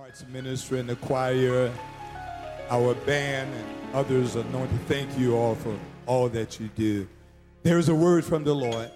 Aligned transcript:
Arts 0.00 0.24
ministry 0.28 0.80
and 0.80 0.88
the 0.88 0.96
choir, 0.96 1.72
our 2.68 2.94
band, 3.06 3.48
and 3.54 3.94
others 3.94 4.34
anointed. 4.34 4.80
Thank 4.88 5.16
you 5.16 5.36
all 5.36 5.54
for 5.54 5.78
all 6.04 6.28
that 6.30 6.58
you 6.58 6.68
do. 6.74 7.06
There 7.62 7.78
is 7.78 7.88
a 7.88 7.94
word 7.94 8.24
from 8.24 8.42
the 8.42 8.54
Lord 8.54 8.90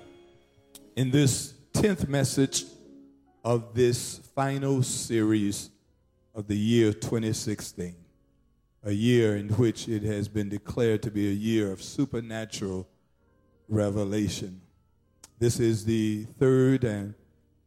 in 0.96 1.12
this 1.12 1.54
10th 1.72 2.08
message 2.08 2.64
of 3.44 3.74
this 3.74 4.18
final 4.34 4.82
series 4.82 5.70
of 6.34 6.48
the 6.48 6.56
year 6.56 6.92
2016, 6.92 7.94
a 8.82 8.90
year 8.90 9.36
in 9.36 9.50
which 9.50 9.86
it 9.86 10.02
has 10.02 10.26
been 10.26 10.48
declared 10.48 11.04
to 11.04 11.12
be 11.12 11.28
a 11.28 11.32
year 11.32 11.70
of 11.70 11.80
supernatural 11.80 12.88
revelation. 13.68 14.60
This 15.38 15.60
is 15.60 15.84
the 15.84 16.24
third 16.40 16.82
and 16.82 17.14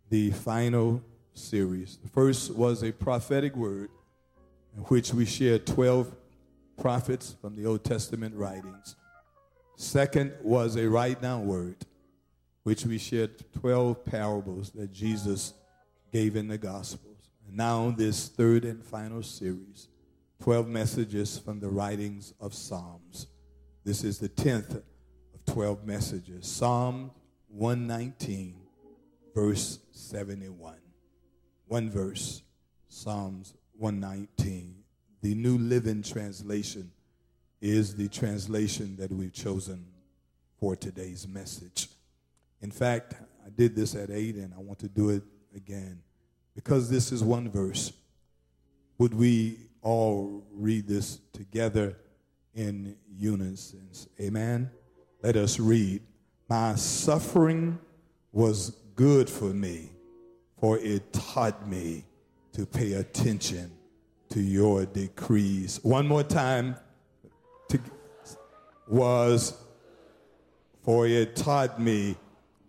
the 0.09 0.32
final 0.32 1.02
series. 1.34 1.98
The 1.98 2.09
first 2.09 2.54
was 2.55 2.84
a 2.84 2.91
prophetic 2.91 3.55
word 3.55 3.89
in 4.75 4.84
which 4.84 5.13
we 5.13 5.26
shared 5.26 5.66
12 5.66 6.13
prophets 6.80 7.35
from 7.41 7.55
the 7.55 7.66
Old 7.66 7.84
Testament 7.84 8.35
writings. 8.35 8.95
Second 9.75 10.34
was 10.41 10.75
a 10.75 10.89
write 10.89 11.22
down 11.22 11.45
word, 11.45 11.77
which 12.63 12.86
we 12.86 12.98
shared 12.98 13.44
12 13.59 14.05
parables 14.05 14.72
that 14.72 14.91
Jesus 14.91 15.53
gave 16.12 16.36
in 16.36 16.48
the 16.48 16.58
Gospels. 16.58 17.30
And 17.48 17.58
now, 17.58 17.91
this 17.91 18.27
third 18.27 18.66
and 18.66 18.84
final 18.84 19.23
series 19.23 19.88
12 20.41 20.67
messages 20.67 21.38
from 21.38 21.59
the 21.59 21.70
writings 21.70 22.34
of 22.39 22.53
Psalms. 22.53 23.27
This 23.84 24.03
is 24.03 24.17
the 24.17 24.30
10th 24.30 24.75
of 24.75 25.45
12 25.45 25.86
messages. 25.86 26.48
Psalm 26.48 27.11
119, 27.50 28.55
verse 29.36 29.80
71 29.91 30.80
one 31.71 31.89
verse, 31.89 32.43
Psalms 32.89 33.53
119. 33.77 34.75
The 35.21 35.34
New 35.34 35.57
Living 35.57 36.03
Translation 36.03 36.91
is 37.61 37.95
the 37.95 38.09
translation 38.09 38.97
that 38.97 39.09
we've 39.09 39.31
chosen 39.31 39.86
for 40.59 40.75
today's 40.75 41.25
message. 41.30 41.88
In 42.61 42.72
fact, 42.72 43.14
I 43.45 43.49
did 43.55 43.73
this 43.73 43.95
at 43.95 44.11
8 44.11 44.36
and 44.36 44.53
I 44.53 44.58
want 44.59 44.80
to 44.80 44.89
do 44.89 45.11
it 45.11 45.23
again. 45.55 46.02
Because 46.55 46.89
this 46.89 47.14
is 47.14 47.23
one 47.23 47.49
verse, 47.49 47.94
would 48.97 49.14
we 49.14 49.58
all 49.81 50.44
read 50.52 50.89
this 50.89 51.22
together 51.31 51.95
in 52.53 52.97
unison? 53.16 53.88
Amen. 54.19 54.69
Let 55.23 55.38
us 55.38 55.58
read. 55.58 56.02
My 56.49 56.75
suffering 56.75 57.80
was 58.33 58.72
good 58.94 59.30
for 59.30 59.53
me 59.53 59.92
for 60.62 60.78
it 60.78 61.12
taught 61.12 61.67
me 61.67 62.06
to 62.54 62.67
pay 62.67 62.94
attention 62.94 63.72
to 64.30 64.40
your 64.40 64.86
decrees. 64.86 65.80
One 65.81 66.08
more 66.08 66.23
time 66.23 66.76
to, 67.70 67.80
was 68.88 69.58
for 70.84 71.08
it 71.08 71.36
taught 71.36 71.82
me 71.82 72.16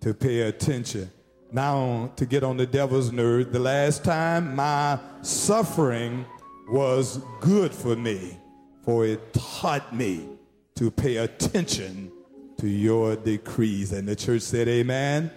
to 0.00 0.14
pay 0.14 0.40
attention. 0.40 1.10
Now, 1.52 2.10
to 2.16 2.24
get 2.24 2.42
on 2.42 2.56
the 2.56 2.66
devil's 2.66 3.12
nerve, 3.12 3.52
the 3.52 3.58
last 3.58 4.04
time 4.04 4.56
my 4.56 4.98
suffering 5.20 6.24
was 6.70 7.20
good 7.40 7.74
for 7.74 7.94
me, 7.94 8.38
for 8.86 9.04
it 9.04 9.34
taught 9.34 9.94
me 9.94 10.30
to 10.76 10.90
pay 10.90 11.18
attention 11.18 12.10
to 12.56 12.66
your 12.66 13.16
decrees. 13.16 13.92
And 13.92 14.08
the 14.08 14.16
church 14.16 14.40
said, 14.40 14.66
Amen. 14.66 15.30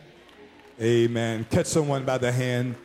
Amen. 0.81 1.45
Catch 1.49 1.67
someone 1.67 2.03
by 2.03 2.17
the 2.17 2.33
hand. 2.33 2.75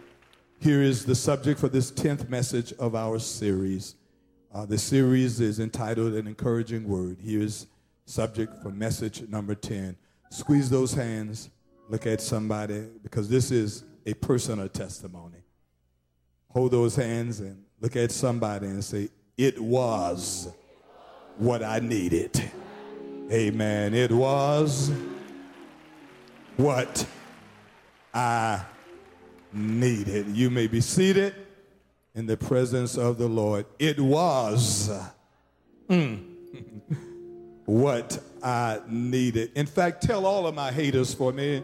Here 0.61 0.81
is 0.81 1.05
the 1.05 1.17
subject 1.17 1.59
for 1.59 1.69
this 1.69 1.91
10th 1.91 2.29
message 2.29 2.73
of 2.75 2.95
our 2.95 3.19
series. 3.19 3.97
Uh, 4.55 4.65
the 4.65 4.79
series 4.79 5.41
is 5.41 5.59
entitled 5.59 6.15
An 6.15 6.29
Encouraging 6.29 6.87
Word. 6.87 7.19
Here's 7.21 7.67
subject 8.05 8.63
for 8.63 8.71
message 8.71 9.29
number 9.29 9.57
10. 9.57 9.97
Squeeze 10.31 10.71
those 10.71 10.95
hands, 10.95 11.51
look 11.89 12.07
at 12.07 12.21
somebody, 12.21 12.87
because 13.03 13.29
this 13.29 13.51
is 13.51 13.83
a 14.07 14.15
personal 14.15 14.69
testimony. 14.69 15.43
Hold 16.51 16.71
those 16.71 16.95
hands 16.95 17.41
and 17.41 17.65
look 17.81 17.97
at 17.97 18.13
somebody 18.13 18.69
and 18.69 18.85
say, 18.85 19.09
It 19.37 19.61
was 19.61 20.49
what 21.39 21.65
I 21.65 21.81
needed. 21.81 22.41
Amen. 23.33 23.95
It 23.95 24.13
was 24.13 24.93
what 26.57 27.05
I 28.13 28.65
needed. 29.53 30.29
You 30.29 30.51
may 30.51 30.67
be 30.67 30.81
seated 30.81 31.35
in 32.15 32.27
the 32.27 32.37
presence 32.37 32.97
of 32.97 33.19
the 33.19 33.29
Lord. 33.29 33.67
It 33.79 34.01
was 34.01 34.91
mm, 35.89 36.23
what 37.65 38.21
I 38.43 38.81
needed. 38.89 39.53
In 39.55 39.67
fact, 39.67 40.03
tell 40.03 40.27
all 40.27 40.47
of 40.47 40.55
my 40.55 40.73
haters 40.73 41.15
for 41.15 41.33
me. 41.33 41.63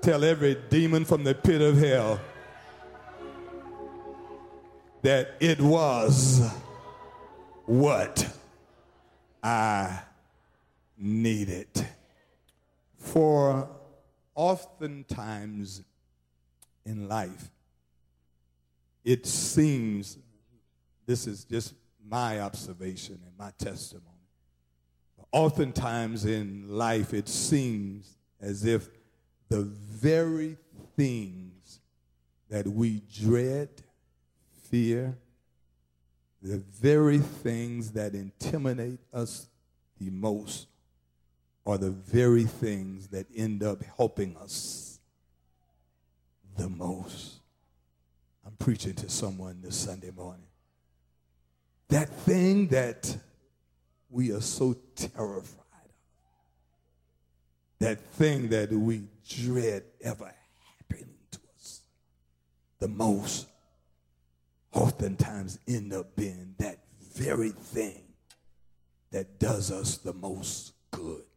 Tell 0.00 0.22
every 0.22 0.56
demon 0.70 1.04
from 1.04 1.24
the 1.24 1.34
pit 1.34 1.60
of 1.60 1.76
hell 1.76 2.20
that 5.02 5.34
it 5.40 5.60
was 5.60 6.48
what 7.66 8.28
I 9.42 10.00
needed. 10.96 11.68
For 12.98 13.68
oftentimes 14.38 15.82
in 16.86 17.08
life, 17.08 17.50
it 19.04 19.26
seems, 19.26 20.16
this 21.06 21.26
is 21.26 21.44
just 21.44 21.74
my 22.08 22.40
observation 22.40 23.18
and 23.26 23.36
my 23.36 23.50
testimony. 23.58 24.06
Oftentimes 25.32 26.24
in 26.24 26.66
life, 26.68 27.12
it 27.12 27.28
seems 27.28 28.16
as 28.40 28.64
if 28.64 28.88
the 29.48 29.62
very 29.62 30.56
things 30.96 31.80
that 32.48 32.66
we 32.68 33.02
dread, 33.12 33.68
fear, 34.70 35.18
the 36.40 36.58
very 36.58 37.18
things 37.18 37.90
that 37.90 38.14
intimidate 38.14 39.00
us 39.12 39.48
the 39.98 40.10
most 40.10 40.68
are 41.68 41.76
the 41.76 41.90
very 41.90 42.44
things 42.44 43.08
that 43.08 43.26
end 43.36 43.62
up 43.62 43.82
helping 43.98 44.34
us 44.38 45.00
the 46.56 46.66
most. 46.66 47.40
I'm 48.46 48.54
preaching 48.58 48.94
to 48.94 49.10
someone 49.10 49.60
this 49.62 49.76
Sunday 49.76 50.10
morning. 50.10 50.46
That 51.90 52.08
thing 52.08 52.68
that 52.68 53.14
we 54.08 54.32
are 54.32 54.40
so 54.40 54.76
terrified 54.96 55.44
of, 55.84 55.92
that 57.80 58.00
thing 58.12 58.48
that 58.48 58.72
we 58.72 59.02
dread 59.28 59.84
ever 60.02 60.32
happening 60.78 61.14
to 61.32 61.38
us 61.54 61.82
the 62.78 62.88
most, 62.88 63.46
oftentimes 64.72 65.58
end 65.68 65.92
up 65.92 66.16
being 66.16 66.54
that 66.58 66.78
very 67.14 67.50
thing 67.50 68.04
that 69.10 69.38
does 69.38 69.70
us 69.70 69.98
the 69.98 70.14
most 70.14 70.72
good. 70.90 71.27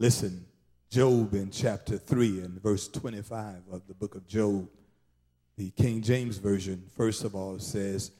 Listen, 0.00 0.46
Job 0.88 1.34
in 1.34 1.50
chapter 1.50 1.98
3 1.98 2.40
and 2.40 2.62
verse 2.62 2.88
25 2.88 3.56
of 3.70 3.86
the 3.86 3.92
book 3.92 4.14
of 4.14 4.26
Job, 4.26 4.66
the 5.58 5.68
King 5.72 6.00
James 6.00 6.38
Version, 6.38 6.82
first 6.96 7.22
of 7.22 7.34
all, 7.34 7.58
says, 7.58 8.10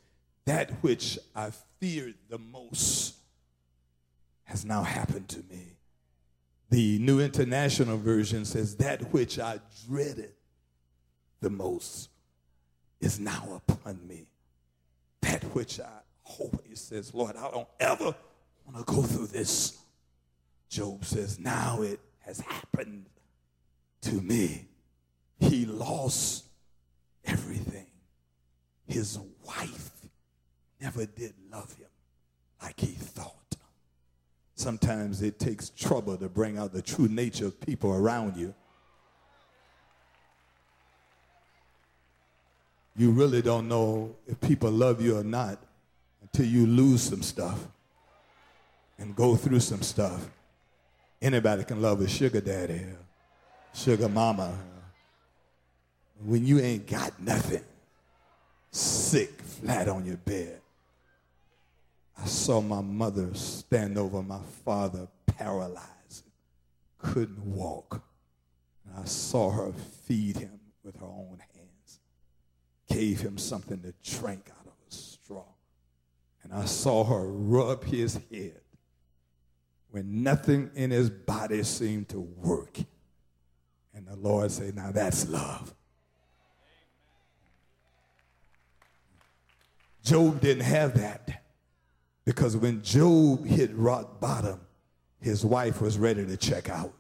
That 0.45 0.71
which 0.83 1.19
I 1.35 1.49
feared 1.81 2.17
the 2.29 2.37
most 2.37 3.15
has 4.45 4.67
now 4.67 4.83
happened 4.83 5.31
to 5.31 5.39
me. 5.51 5.79
The 6.69 6.99
New 6.99 7.19
International 7.19 7.97
Version 7.97 8.45
says, 8.45 8.77
That 8.77 9.11
which 9.15 9.39
I 9.39 9.59
dreaded 9.89 10.35
the 11.41 11.49
most 11.49 12.11
is 13.01 13.19
now 13.19 13.63
upon 13.67 14.07
me. 14.07 14.27
That 15.23 15.45
which 15.55 15.81
I 15.81 16.01
he 16.69 16.77
says, 16.77 17.13
Lord, 17.15 17.37
I 17.37 17.51
don't 17.51 17.69
ever 17.81 18.15
want 18.65 18.77
to 18.77 18.85
go 18.85 19.03
through 19.03 19.29
this 19.29 19.79
Job 20.71 21.05
says, 21.05 21.39
Now 21.39 21.83
it 21.83 21.99
has 22.21 22.41
happened 22.41 23.07
to 24.03 24.13
me. 24.13 24.69
He 25.41 25.67
lost 25.67 26.45
everything. 27.25 27.87
His 28.87 29.19
wife 29.45 29.91
never 30.81 31.05
did 31.07 31.35
love 31.53 31.75
him 31.75 31.89
like 32.63 32.79
he 32.79 32.87
thought. 32.87 33.35
Sometimes 34.55 35.23
it 35.23 35.39
takes 35.39 35.71
trouble 35.71 36.17
to 36.17 36.29
bring 36.29 36.57
out 36.57 36.73
the 36.73 36.83
true 36.83 37.09
nature 37.09 37.47
of 37.47 37.61
people 37.61 37.93
around 37.93 38.37
you. 38.37 38.55
You 42.97 43.11
really 43.11 43.43
don't 43.43 43.69
know 43.69 44.15
if 44.27 44.41
people 44.41 44.71
love 44.71 45.01
you 45.01 45.17
or 45.17 45.25
not 45.25 45.59
until 46.23 46.47
you 46.47 46.67
lose 46.67 47.03
some 47.03 47.23
stuff 47.23 47.67
and 48.99 49.17
go 49.17 49.35
through 49.35 49.61
some 49.61 49.83
stuff. 49.83 50.29
Anybody 51.23 51.65
can 51.65 51.83
love 51.83 52.01
a 52.01 52.09
sugar 52.09 52.41
daddy, 52.41 52.81
sugar 53.75 54.09
mama. 54.09 54.59
When 56.25 56.47
you 56.47 56.61
ain't 56.61 56.87
got 56.87 57.21
nothing, 57.21 57.65
sick, 58.71 59.43
flat 59.43 59.89
on 59.89 60.07
your 60.07 60.17
bed. 60.17 60.61
I 62.19 62.25
saw 62.25 62.61
my 62.61 62.81
mother 62.81 63.35
stand 63.35 63.99
over 63.99 64.23
my 64.23 64.41
father, 64.65 65.09
paralyzed, 65.27 66.25
couldn't 66.99 67.45
walk. 67.45 68.03
And 68.87 69.03
I 69.03 69.05
saw 69.05 69.51
her 69.51 69.73
feed 70.05 70.39
him 70.39 70.59
with 70.83 70.97
her 70.97 71.07
own 71.07 71.39
hands, 71.55 72.01
gave 72.89 73.21
him 73.21 73.37
something 73.37 73.81
to 73.83 73.93
drink 74.19 74.51
out 74.59 74.67
of 74.67 74.73
a 74.89 74.95
straw. 74.95 75.45
And 76.43 76.53
I 76.53 76.65
saw 76.65 77.05
her 77.05 77.31
rub 77.31 77.85
his 77.85 78.19
head 78.31 78.60
when 79.91 80.23
nothing 80.23 80.71
in 80.75 80.91
his 80.91 81.11
body 81.11 81.63
seemed 81.63 82.09
to 82.11 82.21
work. 82.21 82.79
And 83.95 84.07
the 84.07 84.17
Lord 84.17 84.51
said, 84.51 84.77
Now 84.77 84.93
that's 84.93 85.29
love. 85.29 85.75
Job 90.03 90.41
didn't 90.41 90.65
have 90.65 90.95
that 90.99 91.43
because 92.25 92.57
when 92.57 92.83
Job 92.83 93.45
hit 93.45 93.71
rock 93.75 94.21
bottom, 94.21 94.61
his 95.21 95.45
wife 95.45 95.81
was 95.81 95.99
ready 95.99 96.25
to 96.25 96.37
check 96.37 96.71
out. 96.71 96.93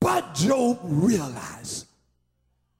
But 0.00 0.34
Job 0.34 0.78
realized 0.82 1.86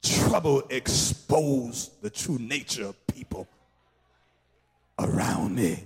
trouble 0.02 0.62
exposed 0.70 2.00
the 2.02 2.10
true 2.10 2.38
nature 2.38 2.87
of 2.87 3.06
people 3.06 3.49
around 4.99 5.55
me. 5.55 5.84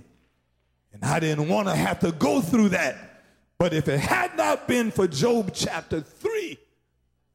I 1.03 1.19
didn't 1.19 1.49
want 1.49 1.67
to 1.67 1.75
have 1.75 1.99
to 1.99 2.11
go 2.11 2.41
through 2.41 2.69
that. 2.69 3.21
But 3.57 3.73
if 3.73 3.87
it 3.87 3.99
had 3.99 4.35
not 4.37 4.67
been 4.67 4.91
for 4.91 5.07
Job 5.07 5.51
chapter 5.53 6.01
3, 6.01 6.57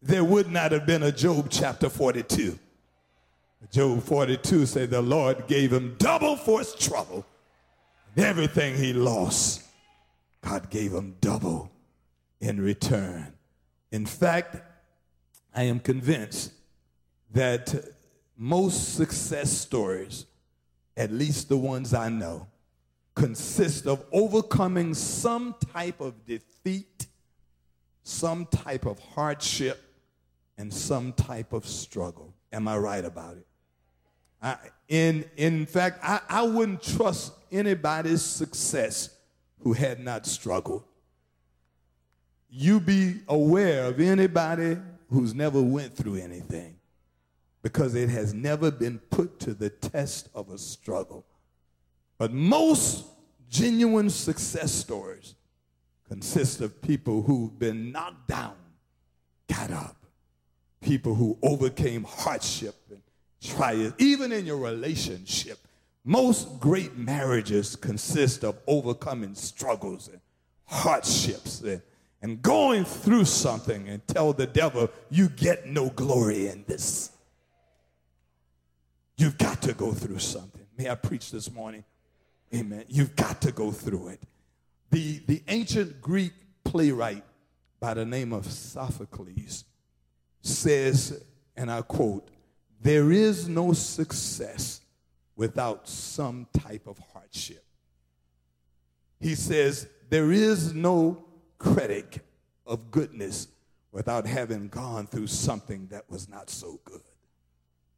there 0.03 0.25
would 0.25 0.51
not 0.51 0.73
have 0.73 0.87
been 0.87 1.03
a 1.03 1.13
Job 1.13 1.49
chapter 1.51 1.89
42. 1.89 2.59
Job 3.73 4.03
42 4.03 4.67
said 4.67 4.91
the 4.91 5.03
Lord 5.03 5.47
gave 5.47 5.73
him 5.73 5.97
double 5.99 6.37
for 6.37 6.61
his 6.61 6.75
trouble. 6.75 7.27
Everything 8.17 8.77
he 8.77 8.93
lost, 8.93 9.63
God 10.43 10.71
gave 10.71 10.93
him 10.93 11.17
double 11.21 11.71
in 12.41 12.61
return. 12.61 13.33
In 13.91 14.07
fact, 14.07 14.57
I 15.55 15.65
am 15.65 15.81
convinced 15.81 16.53
that 17.33 17.75
most 18.37 18.95
success 18.95 19.51
stories, 19.51 20.27
at 20.97 21.13
least 21.13 21.49
the 21.49 21.57
ones 21.57 21.93
I 21.93 22.09
know, 22.09 22.47
consist 23.19 23.87
of 23.87 24.05
overcoming 24.13 24.95
some 24.95 25.55
type 25.73 26.01
of 26.01 26.25
defeat, 26.25 27.07
some 28.05 28.47
type 28.47 28.87
of 28.87 28.99
hardship, 29.01 29.83
and 30.57 30.73
some 30.73 31.13
type 31.13 31.53
of 31.53 31.67
struggle. 31.67 32.33
Am 32.53 32.69
I 32.69 32.79
right 32.79 33.05
about 33.05 33.37
it? 33.37 33.47
I, 34.41 34.57
in, 34.89 35.25
in 35.37 35.67
fact, 35.67 35.99
I, 36.03 36.21
I 36.29 36.43
wouldn't 36.43 36.83
trust 36.83 37.33
anybody's 37.51 38.23
success 38.23 39.11
who 39.61 39.73
had 39.73 39.99
not 39.99 40.25
struggled. 40.25 40.85
You 42.49 42.79
be 42.79 43.17
aware 43.27 43.87
of 43.87 44.01
anybody 44.01 44.79
who's 45.11 45.35
never 45.35 45.61
went 45.61 45.97
through 45.97 46.17
anything 46.17 46.77
because 47.63 47.97
it 47.97 48.09
has 48.09 48.33
never 48.33 48.71
been 48.71 48.99
put 49.11 49.41
to 49.41 49.55
the 49.55 49.71
test 49.71 50.29
of 50.35 50.51
a 50.51 50.59
struggle. 50.59 51.27
But 52.19 52.33
most 52.33 53.05
genuine 53.49 54.11
success 54.11 54.73
stories 54.73 55.35
consist 56.09 56.61
of 56.61 56.83
people 56.83 57.23
who've 57.23 57.57
been 57.59 57.93
knocked 57.93 58.29
down, 58.29 58.57
got 59.49 59.71
up, 59.71 59.97
people 60.81 61.15
who 61.15 61.39
overcame 61.43 62.05
hardship 62.05 62.75
and 62.91 63.01
trials, 63.43 63.93
even 63.99 64.33
in 64.33 64.47
your 64.47 64.57
relationship. 64.59 65.59
Most 66.05 66.59
great 66.59 66.97
marriages 66.97 67.77
consist 67.77 68.45
of 68.45 68.59
overcoming 68.67 69.35
struggles 69.35 70.09
and 70.09 70.21
hardships 70.65 71.61
and, 71.61 71.83
and 72.23 72.43
going 72.43 72.85
through 72.85 73.27
something 73.27 73.89
and 73.89 74.07
tell 74.07 74.33
the 74.33 74.47
devil, 74.47 74.91
you 75.11 75.29
get 75.29 75.67
no 75.67 75.91
glory 75.91 76.49
in 76.49 76.65
this. 76.67 77.11
You've 79.17 79.39
got 79.39 79.61
to 79.63 79.75
go 79.75 79.93
through 79.93 80.21
something. 80.21 80.67
May 80.77 80.89
I 80.89 80.95
preach 80.95 81.31
this 81.31 81.51
morning? 81.51 81.85
Amen. 82.55 82.85
You've 82.89 83.15
got 83.17 83.41
to 83.43 83.53
go 83.53 83.71
through 83.71 84.09
it. 84.09 84.23
The, 84.91 85.21
the 85.27 85.43
ancient 85.49 86.01
Greek 86.01 86.33
playwright 86.65 87.25
by 87.81 87.95
the 87.95 88.05
name 88.05 88.33
of 88.33 88.47
Sophocles 88.47 89.65
says, 90.41 91.23
and 91.57 91.71
I 91.71 91.83
quote, 91.83 92.31
there 92.81 93.13
is 93.13 93.49
no 93.49 93.73
success 93.73 94.81
without 95.37 95.89
some 95.89 96.47
type 96.53 96.87
of 96.87 96.99
hardship. 97.13 97.65
He 99.21 99.35
says, 99.35 99.89
there 100.09 100.33
is 100.33 100.73
no 100.73 101.25
critic 101.59 102.21
of 102.67 102.91
goodness 102.91 103.49
without 103.93 104.27
having 104.27 104.69
gone 104.69 105.07
through 105.07 105.27
something 105.27 105.89
that 105.91 106.09
was 106.09 106.29
not 106.29 106.51
so 106.51 106.81
good. 106.85 107.01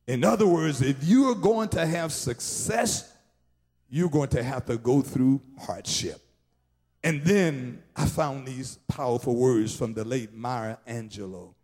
In 0.06 0.24
other 0.24 0.46
words, 0.46 0.82
if 0.82 1.04
you 1.04 1.30
are 1.30 1.34
going 1.34 1.68
to 1.70 1.86
have 1.86 2.12
success, 2.12 3.12
you're 3.90 4.08
going 4.08 4.28
to 4.28 4.42
have 4.42 4.64
to 4.66 4.78
go 4.78 5.02
through 5.02 5.40
hardship. 5.58 6.20
And 7.02 7.22
then 7.22 7.82
I 7.96 8.06
found 8.06 8.46
these 8.46 8.78
powerful 8.88 9.34
words 9.34 9.74
from 9.74 9.94
the 9.94 10.04
late 10.04 10.32
Maya 10.34 10.76
Angelou, 10.86 11.54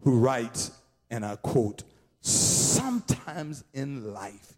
who 0.00 0.18
writes, 0.18 0.72
and 1.10 1.24
I 1.24 1.36
quote, 1.36 1.84
sometimes 2.20 3.64
in 3.72 4.12
life 4.12 4.54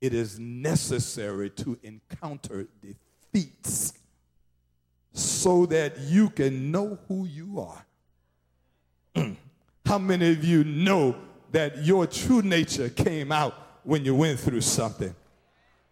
it 0.00 0.12
is 0.12 0.38
necessary 0.38 1.50
to 1.50 1.78
encounter 1.82 2.68
defeats 2.80 3.94
so 5.12 5.66
that 5.66 5.98
you 5.98 6.30
can 6.30 6.70
know 6.70 6.98
who 7.08 7.26
you 7.26 7.60
are. 7.60 7.86
How 9.86 9.98
many 9.98 10.30
of 10.32 10.44
you 10.44 10.64
know 10.64 11.16
that 11.52 11.84
your 11.84 12.06
true 12.06 12.42
nature 12.42 12.88
came 12.88 13.32
out 13.32 13.54
when 13.84 14.04
you 14.04 14.14
went 14.14 14.38
through 14.38 14.60
something? 14.60 15.14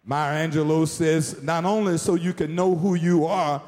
Maya 0.09 0.47
Angelou 0.47 0.87
says, 0.87 1.43
not 1.43 1.65
only 1.65 1.97
so 1.97 2.15
you 2.15 2.31
can 2.33 2.55
know 2.55 2.73
who 2.73 2.95
you 2.95 3.25
are, 3.25 3.61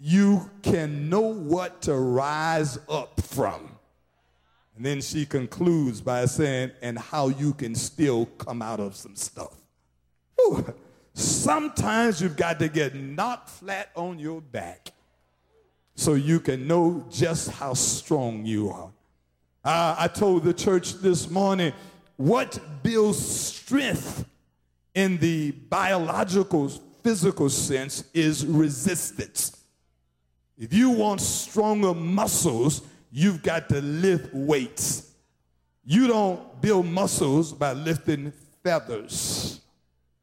you 0.00 0.50
can 0.60 1.08
know 1.08 1.20
what 1.20 1.80
to 1.82 1.94
rise 1.94 2.76
up 2.88 3.20
from. 3.20 3.70
And 4.74 4.84
then 4.84 5.00
she 5.00 5.24
concludes 5.24 6.00
by 6.00 6.26
saying, 6.26 6.72
and 6.82 6.98
how 6.98 7.28
you 7.28 7.54
can 7.54 7.76
still 7.76 8.26
come 8.26 8.62
out 8.62 8.80
of 8.80 8.96
some 8.96 9.14
stuff. 9.14 9.54
Whew. 10.34 10.74
Sometimes 11.14 12.20
you've 12.20 12.36
got 12.36 12.58
to 12.58 12.68
get 12.68 12.96
knocked 12.96 13.48
flat 13.48 13.90
on 13.94 14.18
your 14.18 14.40
back 14.40 14.90
so 15.94 16.14
you 16.14 16.40
can 16.40 16.66
know 16.66 17.06
just 17.12 17.48
how 17.48 17.74
strong 17.74 18.44
you 18.44 18.70
are. 18.70 18.90
Uh, 19.64 19.94
I 20.00 20.08
told 20.08 20.42
the 20.42 20.52
church 20.52 20.94
this 20.94 21.30
morning 21.30 21.72
what 22.16 22.58
builds 22.82 23.24
strength 23.24 24.24
in 24.96 25.18
the 25.18 25.52
biological, 25.52 26.68
physical 27.04 27.50
sense 27.50 28.04
is 28.14 28.46
resistance. 28.46 29.54
If 30.58 30.72
you 30.72 30.90
want 30.90 31.20
stronger 31.20 31.92
muscles, 31.92 32.80
you've 33.12 33.42
got 33.42 33.68
to 33.68 33.82
lift 33.82 34.32
weights. 34.32 35.12
You 35.84 36.06
don't 36.08 36.60
build 36.62 36.86
muscles 36.86 37.52
by 37.52 37.74
lifting 37.74 38.32
feathers 38.64 39.60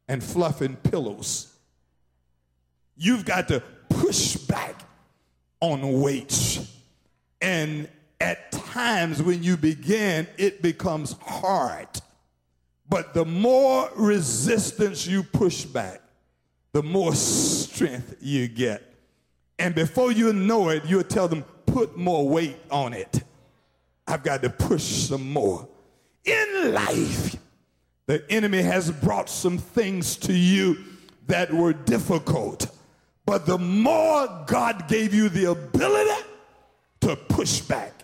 and 0.07 0.23
fluffing 0.23 0.75
pillows. 0.77 1.53
You've 2.97 3.25
got 3.25 3.47
to 3.49 3.61
push 3.89 4.37
back 4.37 4.81
on 5.61 6.01
weights. 6.01 6.67
And 7.39 7.87
at 8.19 8.51
times 8.51 9.21
when 9.21 9.43
you 9.43 9.55
begin, 9.55 10.27
it 10.39 10.63
becomes 10.63 11.15
hard. 11.21 11.87
But 12.89 13.13
the 13.13 13.25
more 13.25 13.89
resistance 13.95 15.07
you 15.07 15.23
push 15.23 15.63
back, 15.65 16.01
the 16.73 16.83
more 16.83 17.15
strength 17.15 18.15
you 18.21 18.47
get. 18.47 18.93
And 19.59 19.73
before 19.73 20.11
you 20.11 20.33
know 20.33 20.69
it, 20.69 20.83
you'll 20.85 21.03
tell 21.03 21.27
them, 21.27 21.43
put 21.65 21.97
more 21.97 22.27
weight 22.27 22.57
on 22.69 22.93
it. 22.93 23.23
I've 24.07 24.23
got 24.23 24.41
to 24.41 24.49
push 24.49 24.83
some 24.83 25.31
more. 25.31 25.67
In 26.25 26.73
life, 26.73 27.35
the 28.05 28.23
enemy 28.31 28.61
has 28.61 28.91
brought 28.91 29.29
some 29.29 29.57
things 29.57 30.15
to 30.17 30.33
you 30.33 30.77
that 31.27 31.53
were 31.53 31.73
difficult. 31.73 32.69
But 33.25 33.45
the 33.45 33.57
more 33.57 34.27
God 34.45 34.87
gave 34.87 35.13
you 35.13 35.29
the 35.29 35.51
ability 35.51 36.23
to 37.01 37.15
push 37.15 37.61
back, 37.61 38.03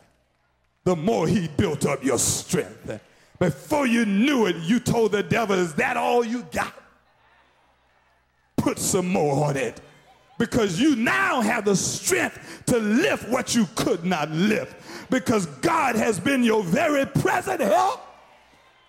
the 0.83 0.95
more 0.95 1.27
he 1.27 1.47
built 1.47 1.85
up 1.85 2.03
your 2.03 2.17
strength. 2.17 2.99
Before 3.39 3.87
you 3.87 4.05
knew 4.05 4.45
it, 4.45 4.57
you 4.57 4.79
told 4.79 5.13
the 5.13 5.23
devil, 5.23 5.57
Is 5.57 5.73
that 5.75 5.97
all 5.97 6.23
you 6.23 6.45
got? 6.51 6.73
Put 8.57 8.77
some 8.77 9.07
more 9.07 9.45
on 9.45 9.55
it 9.55 9.79
because 10.37 10.79
you 10.79 10.95
now 10.95 11.41
have 11.41 11.65
the 11.65 11.75
strength 11.75 12.63
to 12.65 12.77
lift 12.77 13.27
what 13.29 13.55
you 13.55 13.67
could 13.75 14.03
not 14.03 14.29
lift 14.31 14.75
because 15.09 15.45
God 15.45 15.95
has 15.95 16.19
been 16.19 16.43
your 16.43 16.63
very 16.63 17.05
present 17.05 17.61
help 17.61 18.01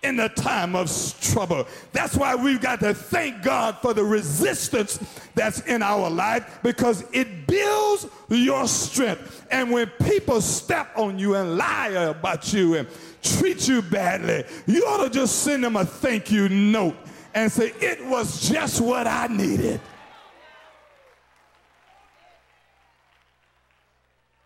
in 0.02 0.16
the 0.16 0.28
time 0.30 0.74
of 0.74 0.90
trouble. 1.20 1.66
That's 1.92 2.16
why 2.16 2.34
we've 2.34 2.60
got 2.60 2.80
to 2.80 2.94
thank 2.94 3.42
God 3.42 3.78
for 3.78 3.92
the 3.92 4.04
resistance 4.04 4.98
that's 5.34 5.60
in 5.62 5.82
our 5.82 6.08
life 6.08 6.60
because 6.62 7.04
it 7.12 7.46
builds 7.46 8.06
your 8.28 8.66
strength. 8.66 9.46
And 9.50 9.70
when 9.70 9.88
people 10.02 10.40
step 10.40 10.88
on 10.96 11.18
you 11.18 11.34
and 11.34 11.58
lie 11.58 11.88
about 11.88 12.52
you 12.52 12.76
and 12.76 12.88
treat 13.22 13.68
you 13.68 13.82
badly, 13.82 14.44
you 14.66 14.84
ought 14.84 15.04
to 15.04 15.10
just 15.10 15.42
send 15.42 15.64
them 15.64 15.76
a 15.76 15.84
thank 15.84 16.30
you 16.30 16.48
note 16.48 16.96
and 17.34 17.50
say, 17.50 17.72
It 17.80 18.04
was 18.06 18.48
just 18.48 18.80
what 18.80 19.06
I 19.06 19.26
needed. 19.28 19.80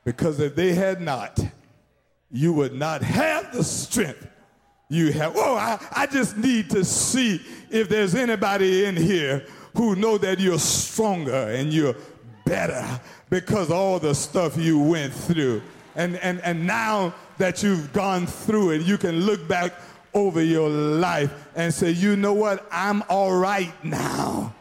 Because 0.04 0.38
if 0.38 0.54
they 0.54 0.75
had 0.75 1.00
not, 1.00 1.40
you 2.31 2.52
would 2.52 2.75
not 2.75 3.02
have 3.02 3.52
the 3.52 3.64
strength 3.64 4.26
you 4.88 5.12
have. 5.12 5.35
Oh, 5.37 5.57
I, 5.57 5.78
I 5.93 6.07
just 6.07 6.37
need 6.37 6.71
to 6.71 6.85
see 6.85 7.40
if 7.71 7.88
there's 7.88 8.14
anybody 8.14 8.85
in 8.85 8.97
here 8.97 9.47
who 9.75 9.97
know 9.97 10.19
that 10.19 10.38
you're 10.38 10.59
stronger 10.59 11.50
and 11.50 11.73
you're 11.73 11.97
better 12.45 13.00
because 13.31 13.71
all 13.71 13.99
the 13.99 14.14
stuff 14.14 14.57
you 14.57 14.78
went 14.78 15.12
through. 15.12 15.62
And, 15.97 16.16
and, 16.16 16.40
and 16.43 16.66
now 16.66 17.14
that 17.38 17.62
you've 17.62 17.92
gone 17.92 18.26
through 18.26 18.70
it, 18.70 18.82
you 18.82 18.98
can 18.98 19.20
look 19.20 19.46
back 19.48 19.72
over 20.12 20.42
your 20.42 20.68
life 20.68 21.32
and 21.56 21.72
say, 21.72 21.90
you 21.90 22.16
know 22.16 22.32
what? 22.32 22.66
I'm 22.70 23.02
all 23.08 23.36
right 23.36 23.72
now 23.84 24.54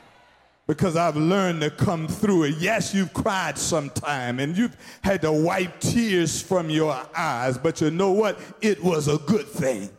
because 0.65 0.95
I've 0.95 1.17
learned 1.17 1.61
to 1.61 1.69
come 1.69 2.07
through 2.07 2.43
it. 2.43 2.55
Yes, 2.57 2.93
you've 2.93 3.13
cried 3.13 3.57
sometime 3.57 4.39
and 4.39 4.57
you've 4.57 4.75
had 5.03 5.21
to 5.21 5.31
wipe 5.31 5.79
tears 5.79 6.41
from 6.41 6.69
your 6.69 6.99
eyes, 7.15 7.57
but 7.57 7.81
you 7.81 7.91
know 7.91 8.11
what? 8.11 8.39
It 8.61 8.83
was 8.83 9.07
a 9.07 9.17
good 9.19 9.47
thing. 9.47 9.89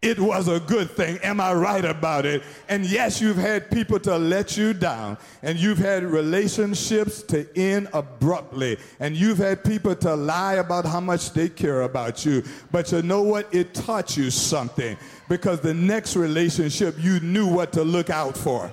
It 0.00 0.20
was 0.20 0.46
a 0.46 0.60
good 0.60 0.90
thing. 0.92 1.18
Am 1.24 1.40
I 1.40 1.52
right 1.52 1.84
about 1.84 2.24
it? 2.24 2.44
And 2.68 2.86
yes, 2.86 3.20
you've 3.20 3.36
had 3.36 3.68
people 3.68 3.98
to 4.00 4.16
let 4.16 4.56
you 4.56 4.72
down, 4.72 5.18
and 5.42 5.58
you've 5.58 5.78
had 5.78 6.04
relationships 6.04 7.20
to 7.24 7.48
end 7.58 7.88
abruptly, 7.92 8.78
and 9.00 9.16
you've 9.16 9.38
had 9.38 9.64
people 9.64 9.96
to 9.96 10.14
lie 10.14 10.54
about 10.54 10.86
how 10.86 11.00
much 11.00 11.32
they 11.32 11.48
care 11.48 11.82
about 11.82 12.24
you. 12.24 12.44
But 12.70 12.92
you 12.92 13.02
know 13.02 13.22
what? 13.22 13.52
It 13.52 13.74
taught 13.74 14.16
you 14.16 14.30
something 14.30 14.96
because 15.28 15.60
the 15.60 15.74
next 15.74 16.14
relationship 16.14 16.94
you 16.98 17.18
knew 17.18 17.48
what 17.48 17.72
to 17.72 17.82
look 17.82 18.08
out 18.08 18.36
for. 18.36 18.72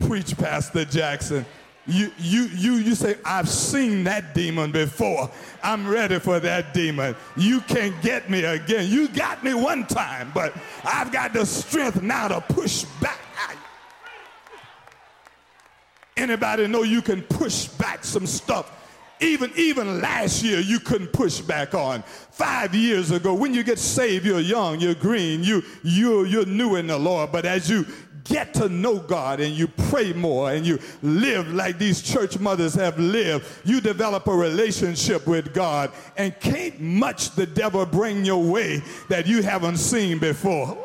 Preach, 0.00 0.36
Pastor 0.36 0.84
Jackson. 0.84 1.46
You, 1.86 2.10
you, 2.18 2.44
you, 2.44 2.72
you 2.76 2.94
say, 2.94 3.16
I've 3.24 3.48
seen 3.48 4.04
that 4.04 4.34
demon 4.34 4.72
before. 4.72 5.30
I'm 5.62 5.86
ready 5.86 6.18
for 6.18 6.40
that 6.40 6.72
demon. 6.72 7.14
You 7.36 7.60
can't 7.60 8.00
get 8.00 8.30
me 8.30 8.42
again. 8.44 8.90
You 8.90 9.08
got 9.08 9.44
me 9.44 9.52
one 9.52 9.86
time, 9.86 10.32
but 10.34 10.54
I've 10.82 11.12
got 11.12 11.34
the 11.34 11.44
strength 11.44 12.02
now 12.02 12.28
to 12.28 12.40
push 12.40 12.84
back. 13.02 13.20
Anybody 16.16 16.68
know 16.68 16.84
you 16.84 17.02
can 17.02 17.22
push 17.22 17.66
back 17.66 18.04
some 18.04 18.26
stuff? 18.26 18.70
Even, 19.20 19.50
even 19.56 20.00
last 20.00 20.42
year, 20.42 20.60
you 20.60 20.80
couldn't 20.80 21.12
push 21.12 21.40
back 21.40 21.74
on. 21.74 22.02
Five 22.02 22.74
years 22.74 23.10
ago, 23.10 23.34
when 23.34 23.52
you 23.52 23.62
get 23.62 23.78
saved, 23.78 24.24
you're 24.24 24.40
young, 24.40 24.80
you're 24.80 24.94
green, 24.94 25.42
you, 25.42 25.62
you, 25.82 26.24
you're 26.24 26.46
new 26.46 26.76
in 26.76 26.86
the 26.86 26.98
Lord. 26.98 27.32
But 27.32 27.44
as 27.44 27.68
you 27.68 27.86
get 28.24 28.54
to 28.54 28.68
know 28.68 28.98
God 28.98 29.40
and 29.40 29.54
you 29.54 29.68
pray 29.68 30.12
more 30.12 30.50
and 30.52 30.66
you 30.66 30.78
live 31.02 31.52
like 31.52 31.78
these 31.78 32.02
church 32.02 32.38
mothers 32.38 32.74
have 32.74 32.98
lived, 32.98 33.46
you 33.64 33.80
develop 33.80 34.26
a 34.26 34.34
relationship 34.34 35.26
with 35.26 35.54
God 35.54 35.92
and 36.16 36.38
can't 36.40 36.80
much 36.80 37.30
the 37.32 37.46
devil 37.46 37.84
bring 37.86 38.24
your 38.24 38.42
way 38.42 38.82
that 39.08 39.26
you 39.26 39.42
haven't 39.42 39.76
seen 39.76 40.18
before. 40.18 40.83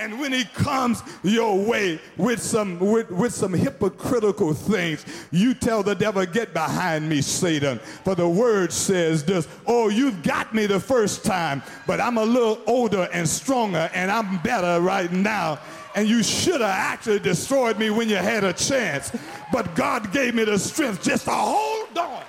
And 0.00 0.20
when 0.20 0.32
he 0.32 0.44
comes 0.44 1.02
your 1.24 1.58
way 1.58 1.98
with 2.16 2.40
some 2.40 2.78
with, 2.78 3.10
with 3.10 3.34
some 3.34 3.52
hypocritical 3.52 4.54
things, 4.54 5.04
you 5.32 5.54
tell 5.54 5.82
the 5.82 5.96
devil, 5.96 6.24
get 6.24 6.54
behind 6.54 7.08
me, 7.08 7.20
Satan. 7.20 7.80
For 7.80 8.14
the 8.14 8.28
word 8.28 8.72
says 8.72 9.24
this, 9.24 9.48
oh, 9.66 9.88
you've 9.88 10.22
got 10.22 10.54
me 10.54 10.66
the 10.66 10.78
first 10.78 11.24
time, 11.24 11.64
but 11.84 12.00
I'm 12.00 12.16
a 12.16 12.24
little 12.24 12.60
older 12.68 13.08
and 13.12 13.28
stronger 13.28 13.90
and 13.92 14.08
I'm 14.08 14.38
better 14.38 14.80
right 14.80 15.10
now. 15.10 15.58
And 15.96 16.06
you 16.06 16.22
should 16.22 16.60
have 16.60 16.70
actually 16.70 17.18
destroyed 17.18 17.76
me 17.76 17.90
when 17.90 18.08
you 18.08 18.16
had 18.16 18.44
a 18.44 18.52
chance. 18.52 19.10
But 19.52 19.74
God 19.74 20.12
gave 20.12 20.32
me 20.32 20.44
the 20.44 20.60
strength 20.60 21.02
just 21.02 21.24
to 21.24 21.32
hold 21.32 21.98
on. 21.98 22.22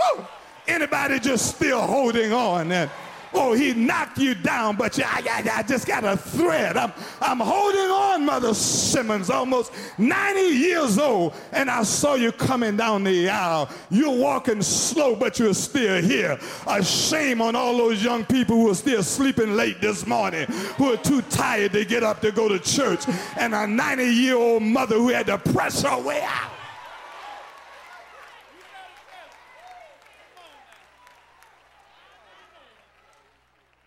Woo! 0.00 0.26
Anybody 0.66 1.20
just 1.20 1.54
still 1.54 1.82
holding 1.82 2.32
on 2.32 2.72
and 2.72 2.90
Oh, 3.36 3.52
he 3.52 3.74
knocked 3.74 4.18
you 4.18 4.34
down, 4.34 4.76
but 4.76 4.96
you, 4.96 5.04
I, 5.04 5.22
I, 5.28 5.58
I 5.58 5.62
just 5.64 5.86
got 5.86 6.04
a 6.04 6.16
thread. 6.16 6.76
I'm, 6.76 6.92
I'm 7.20 7.40
holding 7.40 7.90
on, 7.90 8.24
Mother 8.24 8.54
Simmons, 8.54 9.28
almost 9.28 9.72
90 9.98 10.40
years 10.40 10.98
old, 10.98 11.34
and 11.52 11.68
I 11.68 11.82
saw 11.82 12.14
you 12.14 12.30
coming 12.30 12.76
down 12.76 13.02
the 13.02 13.28
aisle. 13.28 13.68
You're 13.90 14.16
walking 14.16 14.62
slow, 14.62 15.16
but 15.16 15.38
you're 15.40 15.52
still 15.54 16.00
here. 16.00 16.38
A 16.68 16.82
shame 16.84 17.42
on 17.42 17.56
all 17.56 17.76
those 17.76 18.02
young 18.04 18.24
people 18.24 18.56
who 18.56 18.70
are 18.70 18.74
still 18.74 19.02
sleeping 19.02 19.56
late 19.56 19.80
this 19.80 20.06
morning, 20.06 20.46
who 20.76 20.94
are 20.94 20.96
too 20.96 21.22
tired 21.22 21.72
to 21.72 21.84
get 21.84 22.04
up 22.04 22.20
to 22.20 22.30
go 22.30 22.48
to 22.48 22.60
church, 22.60 23.04
and 23.36 23.54
a 23.54 23.66
90 23.66 24.04
year 24.04 24.36
old 24.36 24.62
mother 24.62 24.96
who 24.96 25.08
had 25.08 25.26
to 25.26 25.38
press 25.38 25.82
her 25.82 26.00
way 26.00 26.22
out. 26.22 26.53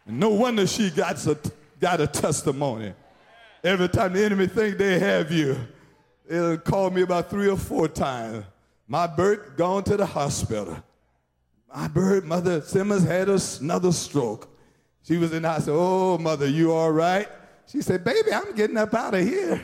No 0.07 0.29
wonder 0.29 0.65
she 0.65 0.89
got 0.89 1.25
a, 1.27 1.37
got 1.79 1.99
a 1.99 2.07
testimony. 2.07 2.93
Every 3.63 3.89
time 3.89 4.13
the 4.13 4.23
enemy 4.23 4.47
think 4.47 4.77
they 4.77 4.99
have 4.99 5.31
you, 5.31 5.57
they'll 6.29 6.57
call 6.57 6.89
me 6.89 7.01
about 7.01 7.29
three 7.29 7.49
or 7.49 7.57
four 7.57 7.87
times. 7.87 8.45
My 8.87 9.05
Bert 9.05 9.57
gone 9.57 9.83
to 9.83 9.97
the 9.97 10.05
hospital. 10.05 10.77
My 11.73 11.87
Bert, 11.89 12.25
Mother 12.25 12.61
Simmons 12.61 13.03
had 13.03 13.27
another 13.27 13.91
stroke. 13.91 14.47
She 15.03 15.17
was 15.17 15.33
in 15.33 15.41
the 15.41 15.49
hospital. 15.49 15.79
Oh, 15.79 16.17
Mother, 16.17 16.47
you 16.47 16.71
all 16.71 16.91
right? 16.91 17.27
She 17.67 17.81
said, 17.81 18.03
Baby, 18.05 18.33
I'm 18.33 18.55
getting 18.55 18.77
up 18.77 18.93
out 18.93 19.13
of 19.13 19.21
here. 19.21 19.61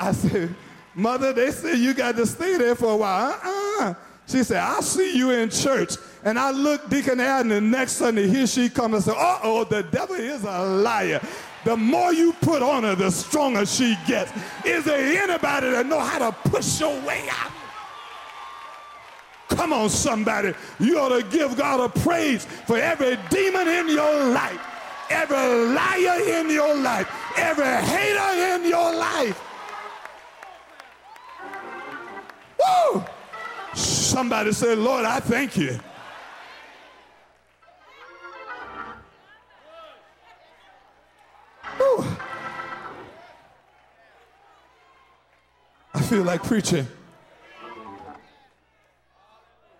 I 0.00 0.10
said, 0.10 0.52
Mother, 0.94 1.32
they 1.32 1.52
said 1.52 1.78
you 1.78 1.94
got 1.94 2.16
to 2.16 2.26
stay 2.26 2.56
there 2.56 2.74
for 2.74 2.92
a 2.92 2.96
while. 2.96 3.30
Uh-uh. 3.30 3.94
She 4.26 4.42
said, 4.42 4.58
I'll 4.58 4.82
see 4.82 5.16
you 5.16 5.30
in 5.30 5.50
church. 5.50 5.94
And 6.24 6.38
I 6.38 6.50
looked 6.50 6.88
Deacon 6.88 7.18
Adam 7.18 7.48
the 7.48 7.60
next 7.60 7.92
Sunday, 7.92 8.28
here 8.28 8.46
she 8.46 8.68
comes 8.68 8.94
and 8.94 9.04
said, 9.04 9.14
uh-oh, 9.16 9.64
the 9.64 9.82
devil 9.82 10.14
is 10.14 10.44
a 10.44 10.64
liar. 10.64 11.20
The 11.64 11.76
more 11.76 12.12
you 12.12 12.32
put 12.34 12.62
on 12.62 12.84
her, 12.84 12.94
the 12.94 13.10
stronger 13.10 13.66
she 13.66 13.96
gets. 14.06 14.32
Is 14.64 14.84
there 14.84 15.22
anybody 15.22 15.70
that 15.70 15.86
know 15.86 16.00
how 16.00 16.30
to 16.30 16.50
push 16.50 16.80
your 16.80 17.00
way 17.02 17.24
out? 17.30 17.52
Come 19.48 19.72
on, 19.72 19.90
somebody. 19.90 20.54
You 20.80 20.98
ought 20.98 21.08
to 21.10 21.22
give 21.24 21.56
God 21.56 21.80
a 21.80 21.88
praise 22.00 22.44
for 22.44 22.78
every 22.78 23.18
demon 23.28 23.68
in 23.68 23.88
your 23.88 24.26
life, 24.26 24.60
every 25.10 25.36
liar 25.36 26.40
in 26.40 26.50
your 26.50 26.74
life, 26.76 27.08
every 27.36 27.64
hater 27.64 28.54
in 28.54 28.68
your 28.68 28.94
life. 28.94 29.40
Woo! 32.58 33.04
Somebody 33.74 34.52
say, 34.52 34.74
Lord, 34.74 35.04
I 35.04 35.20
thank 35.20 35.56
you. 35.56 35.78
I 46.02 46.04
feel 46.04 46.24
like 46.24 46.42
preaching. 46.42 46.84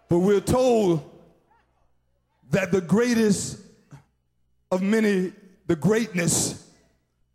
But 0.09 0.19
we're 0.21 0.39
told 0.39 1.03
that 2.53 2.71
the 2.71 2.81
greatest 2.81 3.59
of 4.71 4.83
many, 4.83 5.33
the 5.67 5.75
greatness 5.75 6.71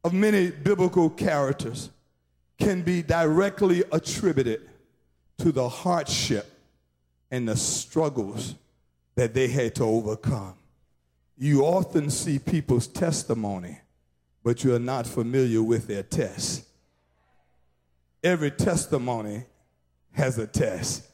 of 0.05 0.13
many 0.13 0.51
biblical 0.51 1.09
characters 1.09 1.89
can 2.57 2.81
be 2.81 3.01
directly 3.01 3.83
attributed 3.91 4.69
to 5.39 5.51
the 5.51 5.67
hardship 5.67 6.49
and 7.29 7.49
the 7.49 7.57
struggles 7.57 8.55
that 9.15 9.33
they 9.33 9.49
had 9.49 9.75
to 9.75 9.83
overcome. 9.83 10.53
You 11.37 11.63
often 11.63 12.09
see 12.09 12.39
people's 12.39 12.87
testimony, 12.87 13.79
but 14.45 14.63
you 14.63 14.73
are 14.73 14.79
not 14.79 15.05
familiar 15.05 15.61
with 15.61 15.87
their 15.87 16.03
test. 16.03 16.63
Every 18.27 18.51
testimony 18.51 19.45
has 20.11 20.37
a 20.37 20.45
test. 20.45 21.07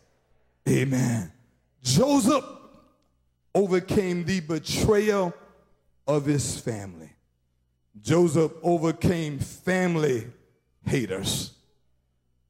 Amen. 0.67 1.31
Joseph 1.83 2.43
overcame 3.53 4.25
the 4.25 4.39
betrayal 4.39 5.31
of 6.07 6.25
his 6.25 6.59
family. 6.59 7.11
Joseph 8.01 8.51
overcame 8.63 9.37
family 9.37 10.25
haters. 10.87 11.51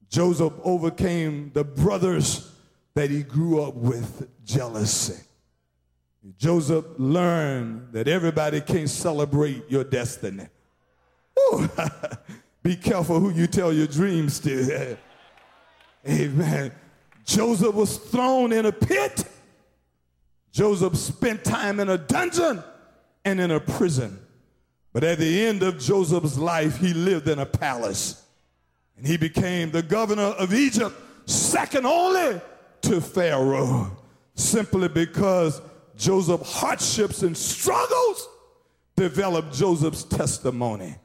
Joseph 0.08 0.54
overcame 0.62 1.50
the 1.52 1.64
brothers 1.64 2.50
that 2.94 3.10
he 3.10 3.22
grew 3.22 3.62
up 3.62 3.74
with 3.74 4.30
jealousy. 4.46 5.22
Joseph 6.38 6.86
learned 6.96 7.92
that 7.92 8.08
everybody 8.08 8.62
can't 8.62 8.88
celebrate 8.88 9.64
your 9.68 9.84
destiny. 9.84 10.46
Be 12.64 12.74
careful 12.76 13.20
who 13.20 13.30
you 13.30 13.46
tell 13.46 13.72
your 13.72 13.86
dreams 13.86 14.40
to. 14.40 14.96
Amen. 16.08 16.72
Joseph 17.26 17.74
was 17.74 17.98
thrown 17.98 18.52
in 18.52 18.66
a 18.66 18.72
pit. 18.72 19.24
Joseph 20.50 20.96
spent 20.96 21.44
time 21.44 21.78
in 21.78 21.90
a 21.90 21.98
dungeon 21.98 22.64
and 23.24 23.38
in 23.38 23.50
a 23.50 23.60
prison. 23.60 24.18
But 24.94 25.04
at 25.04 25.18
the 25.18 25.46
end 25.46 25.62
of 25.62 25.78
Joseph's 25.78 26.38
life, 26.38 26.78
he 26.78 26.94
lived 26.94 27.28
in 27.28 27.38
a 27.38 27.46
palace. 27.46 28.24
And 28.96 29.06
he 29.06 29.18
became 29.18 29.70
the 29.70 29.82
governor 29.82 30.22
of 30.22 30.54
Egypt, 30.54 30.94
second 31.26 31.84
only 31.84 32.40
to 32.82 33.00
Pharaoh, 33.00 33.94
simply 34.36 34.88
because 34.88 35.60
Joseph's 35.96 36.50
hardships 36.50 37.22
and 37.22 37.36
struggles 37.36 38.28
developed 38.96 39.52
Joseph's 39.52 40.04
testimony. 40.04 40.96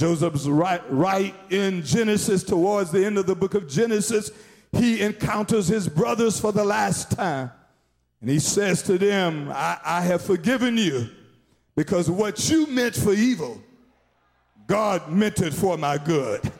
Joseph's 0.00 0.48
right, 0.48 0.80
right 0.90 1.34
in 1.50 1.82
Genesis, 1.82 2.42
towards 2.42 2.90
the 2.90 3.04
end 3.04 3.18
of 3.18 3.26
the 3.26 3.34
book 3.34 3.52
of 3.52 3.68
Genesis, 3.68 4.30
he 4.72 5.02
encounters 5.02 5.68
his 5.68 5.90
brothers 5.90 6.40
for 6.40 6.52
the 6.52 6.64
last 6.64 7.10
time. 7.10 7.50
And 8.22 8.30
he 8.30 8.38
says 8.38 8.82
to 8.84 8.96
them, 8.96 9.50
I, 9.52 9.78
I 9.84 10.00
have 10.00 10.22
forgiven 10.22 10.78
you 10.78 11.10
because 11.76 12.10
what 12.10 12.48
you 12.48 12.66
meant 12.68 12.94
for 12.94 13.12
evil, 13.12 13.60
God 14.66 15.12
meant 15.12 15.42
it 15.42 15.52
for 15.52 15.76
my 15.76 15.98
good. 15.98 16.50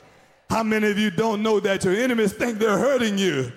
How 0.47 0.61
many 0.61 0.91
of 0.91 0.99
you 0.99 1.09
don't 1.09 1.41
know 1.41 1.59
that 1.61 1.83
your 1.83 1.95
enemies 1.95 2.33
think 2.33 2.59
they're 2.59 2.77
hurting 2.77 3.17
you, 3.17 3.51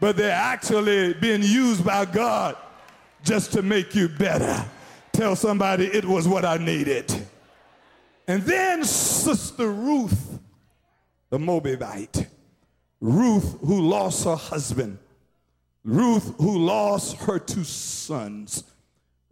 but 0.00 0.18
they're 0.18 0.32
actually 0.32 1.14
being 1.14 1.42
used 1.42 1.82
by 1.82 2.04
God 2.04 2.58
just 3.22 3.52
to 3.52 3.62
make 3.62 3.94
you 3.94 4.06
better? 4.06 4.62
Tell 5.12 5.34
somebody 5.34 5.86
it 5.86 6.04
was 6.04 6.28
what 6.28 6.44
I 6.44 6.58
needed. 6.58 7.23
And 8.26 8.42
then 8.42 8.84
Sister 8.84 9.70
Ruth, 9.70 10.38
the 11.30 11.38
Moabite, 11.38 12.28
Ruth 13.00 13.58
who 13.60 13.80
lost 13.80 14.24
her 14.24 14.36
husband, 14.36 14.98
Ruth 15.84 16.34
who 16.38 16.58
lost 16.58 17.16
her 17.18 17.38
two 17.38 17.64
sons, 17.64 18.64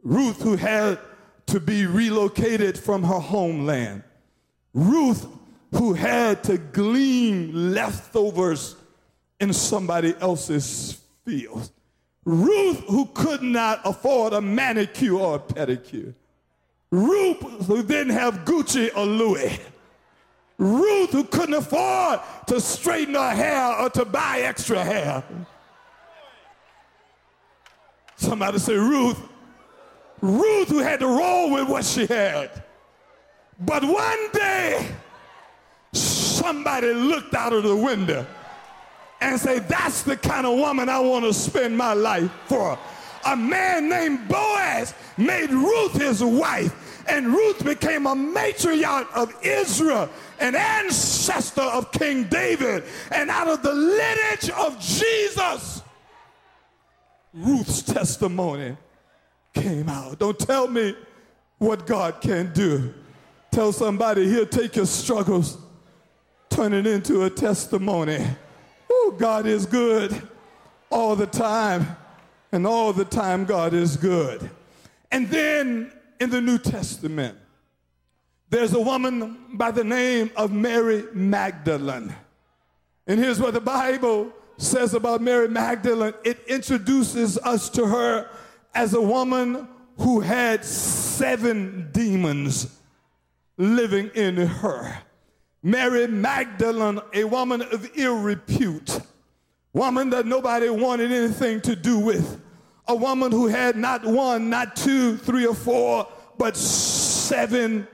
Ruth 0.03 0.43
who 0.43 0.57
had 0.57 0.99
to 1.47 1.61
be 1.61 1.87
relocated 1.87 2.79
from 2.79 3.03
her 3.05 3.19
homeland, 3.19 4.03
Ruth 4.75 5.27
who 5.75 5.95
had 5.95 6.45
to 6.45 6.59
glean 6.59 7.73
leftovers 7.73 8.77
in 9.41 9.53
somebody 9.53 10.15
else's 10.21 11.01
field. 11.25 11.71
Ruth, 12.25 12.79
who 12.87 13.07
could 13.07 13.43
not 13.43 13.81
afford 13.85 14.33
a 14.33 14.41
manicure 14.41 15.17
or 15.19 15.37
a 15.37 15.39
pedicure. 15.41 16.15
Ruth, 16.93 17.41
who 17.67 17.83
didn't 17.83 18.13
have 18.13 18.45
Gucci 18.45 18.95
or 18.95 19.07
Louis. 19.07 19.59
Ruth, 20.59 21.11
who 21.11 21.25
couldn't 21.25 21.55
afford 21.55 22.21
to 22.47 22.61
straighten 22.61 23.15
her 23.15 23.31
hair 23.31 23.81
or 23.81 23.91
to 23.91 24.05
buy 24.05 24.43
extra 24.43 24.85
hair. 24.85 25.25
Somebody 28.17 28.59
say, 28.59 28.75
Ruth. 28.75 29.19
Ruth, 30.21 30.69
who 30.69 30.79
had 30.79 31.01
to 31.01 31.07
roll 31.07 31.51
with 31.51 31.69
what 31.69 31.85
she 31.85 32.07
had. 32.07 32.63
But 33.59 33.83
one 33.83 34.31
day, 34.33 34.89
somebody 35.93 36.93
looked 36.93 37.35
out 37.35 37.55
of 37.55 37.63
the 37.63 37.75
window 37.75 38.27
and 39.21 39.41
said, 39.41 39.67
That's 39.67 40.03
the 40.03 40.17
kind 40.17 40.47
of 40.47 40.59
woman 40.59 40.89
I 40.89 41.01
want 41.01 41.25
to 41.25 41.33
spend 41.33 41.77
my 41.77 41.95
life 41.95 42.31
for. 42.47 42.79
A 43.25 43.37
man 43.37 43.89
named 43.89 44.29
Boaz 44.29 44.95
made 45.17 45.51
Ruth 45.51 45.93
his 45.93 46.23
wife, 46.23 46.75
and 47.07 47.27
Ruth 47.29 47.65
became 47.65 48.07
a 48.07 48.15
matriarch 48.15 49.13
of 49.15 49.35
Israel, 49.43 50.09
an 50.41 50.55
ancestor 50.55 51.63
of 51.63 51.93
King 51.93 52.25
David, 52.25 52.85
and 53.11 53.31
out 53.31 53.49
of 53.49 53.63
the 53.63 53.73
lineage 53.73 54.51
of 54.51 54.79
Jesus, 54.81 55.83
Ruth's 57.35 57.83
testimony 57.83 58.77
came 59.55 59.89
out. 59.89 60.19
Don't 60.19 60.39
tell 60.39 60.69
me 60.69 60.95
what 61.59 61.87
God 61.87 62.21
can 62.21 62.53
do. 62.53 62.93
Tell 63.51 63.73
somebody 63.73 64.29
he'll 64.29 64.47
take 64.47 64.77
your 64.77 64.87
struggles 64.87 65.59
turn 66.53 66.75
it 66.75 66.87
into 66.87 67.25
a 67.25 67.31
testimony. 67.31 68.25
Oh, 68.91 69.15
God 69.19 69.47
is 69.47 69.65
good 69.65 70.29
all 70.91 71.17
the 71.17 71.27
time, 71.27 71.97
and 72.53 72.67
all 72.67 72.93
the 72.93 73.07
time, 73.07 73.47
God 73.47 73.73
is 73.73 73.97
good. 73.97 74.51
And 75.11 75.29
then 75.29 75.91
in 76.23 76.31
the 76.31 76.41
New 76.41 76.59
Testament, 76.59 77.37
there's 78.49 78.73
a 78.75 78.81
woman 78.81 79.39
by 79.55 79.73
the 79.73 79.83
name 79.83 80.31
of 80.37 80.53
Mary 80.53 81.05
Magdalene. 81.13 82.15
And 83.09 83.19
here's 83.19 83.41
what 83.41 83.55
the 83.55 83.61
Bible 83.61 84.33
says 84.57 84.95
about 84.95 85.21
Mary 85.21 85.49
Magdalene 85.49 86.15
it 86.25 86.39
introduces 86.47 87.39
us 87.39 87.69
to 87.71 87.87
her 87.87 88.31
as 88.75 88.95
a 88.95 89.01
woman 89.01 89.67
who 89.97 90.21
had 90.21 90.65
seven 90.65 91.89
demons 91.93 92.79
living 93.57 94.11
in 94.15 94.37
her. 94.37 94.99
Mary 95.63 96.07
Magdalene, 96.07 97.01
a 97.13 97.25
woman 97.25 97.63
of 97.63 97.91
ill 97.97 98.21
repute, 98.21 99.01
woman 99.73 100.11
that 100.11 100.27
nobody 100.27 100.69
wanted 100.69 101.11
anything 101.11 101.61
to 101.63 101.75
do 101.75 101.99
with, 101.99 102.41
a 102.89 102.95
woman 102.95 103.33
who 103.33 103.47
had 103.47 103.77
not 103.77 104.05
one, 104.05 104.51
not 104.51 104.77
two, 104.77 105.17
three 105.17 105.47
or 105.47 105.55
four, 105.55 106.09
but 106.39 106.57
seven 106.57 107.87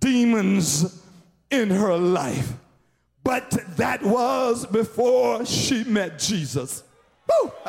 demons 0.00 1.02
in 1.50 1.70
her 1.70 1.96
life. 1.96 2.52
But 3.22 3.50
that 3.76 4.02
was 4.02 4.66
before 4.66 5.44
she 5.44 5.84
met 5.84 6.18
Jesus. 6.18 6.84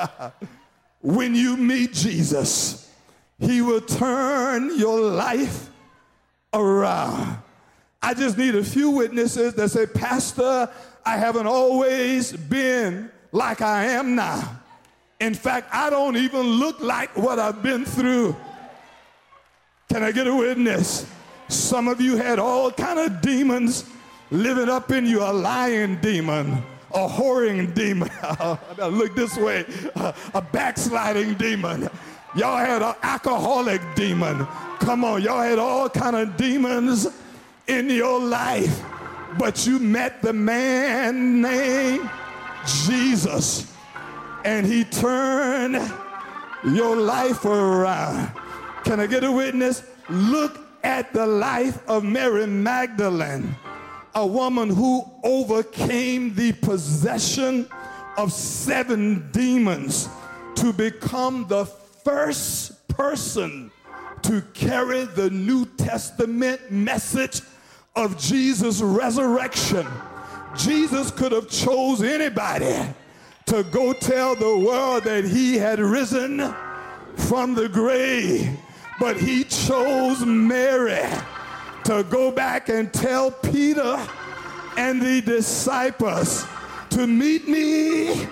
when 1.01 1.35
you 1.35 1.57
meet 1.57 1.93
Jesus, 1.93 2.91
he 3.39 3.61
will 3.61 3.81
turn 3.81 4.77
your 4.77 4.99
life 4.99 5.69
around. 6.53 7.39
I 8.01 8.13
just 8.13 8.37
need 8.37 8.55
a 8.55 8.63
few 8.63 8.91
witnesses 8.91 9.53
that 9.55 9.69
say, 9.69 9.85
Pastor, 9.85 10.69
I 11.05 11.17
haven't 11.17 11.47
always 11.47 12.31
been 12.31 13.11
like 13.31 13.61
I 13.61 13.85
am 13.85 14.15
now. 14.15 14.59
In 15.19 15.33
fact, 15.33 15.69
I 15.73 15.89
don't 15.89 16.15
even 16.15 16.41
look 16.41 16.79
like 16.79 17.15
what 17.17 17.39
I've 17.39 17.63
been 17.63 17.85
through. 17.85 18.35
Can 19.89 20.03
I 20.03 20.11
get 20.11 20.27
a 20.27 20.35
witness? 20.35 21.07
Some 21.47 21.87
of 21.87 22.01
you 22.01 22.17
had 22.17 22.39
all 22.39 22.71
kind 22.71 22.99
of 22.99 23.21
demons 23.21 23.85
living 24.29 24.69
up 24.69 24.91
in 24.91 25.05
you, 25.05 25.23
a 25.23 25.31
lying 25.31 25.95
demon, 26.01 26.61
a 26.93 27.07
whoring 27.07 27.73
demon. 27.73 28.09
look 28.95 29.15
this 29.15 29.37
way, 29.37 29.65
a 30.33 30.41
backsliding 30.41 31.35
demon. 31.35 31.89
Y'all 32.35 32.57
had 32.57 32.81
an 32.81 32.93
alcoholic 33.01 33.81
demon. 33.95 34.45
Come 34.79 35.03
on, 35.03 35.21
y'all 35.21 35.41
had 35.41 35.57
all 35.57 35.89
kind 35.89 36.15
of 36.15 36.37
demons 36.37 37.07
in 37.67 37.89
your 37.89 38.19
life, 38.19 38.83
but 39.39 39.65
you 39.65 39.79
met 39.79 40.21
the 40.21 40.33
man 40.33 41.41
named 41.41 42.09
Jesus, 42.65 43.73
and 44.43 44.65
he 44.65 44.83
turned 44.83 45.81
your 46.63 46.95
life 46.95 47.45
around. 47.45 48.31
Can 48.83 48.99
I 48.99 49.07
get 49.07 49.23
a 49.23 49.31
witness? 49.31 49.83
Look 50.09 50.59
at 50.83 51.13
the 51.13 51.25
life 51.25 51.87
of 51.87 52.03
Mary 52.03 52.47
Magdalene, 52.47 53.55
a 54.15 54.25
woman 54.25 54.69
who 54.69 55.03
overcame 55.23 56.33
the 56.33 56.53
possession 56.53 57.67
of 58.17 58.31
seven 58.31 59.29
demons 59.31 60.09
to 60.55 60.73
become 60.73 61.45
the 61.47 61.65
first 61.65 62.87
person 62.87 63.71
to 64.23 64.41
carry 64.53 65.05
the 65.05 65.29
New 65.29 65.65
Testament 65.77 66.71
message 66.71 67.41
of 67.95 68.17
Jesus' 68.17 68.81
resurrection. 68.81 69.85
Jesus 70.55 71.11
could 71.11 71.31
have 71.31 71.49
chose 71.49 72.01
anybody 72.01 72.75
to 73.47 73.63
go 73.63 73.93
tell 73.93 74.35
the 74.35 74.57
world 74.57 75.05
that 75.05 75.23
he 75.23 75.57
had 75.57 75.79
risen 75.79 76.53
from 77.15 77.55
the 77.55 77.69
grave, 77.69 78.57
but 78.99 79.17
he 79.17 79.45
chose 79.45 80.25
Mary 80.25 81.03
to 81.85 82.03
go 82.09 82.29
back 82.29 82.67
and 82.67 82.93
tell 82.93 83.31
Peter 83.31 84.05
and 84.75 85.01
the 85.01 85.21
disciples 85.21 86.45
to 86.89 87.07
meet 87.07 87.47
me 87.47 88.27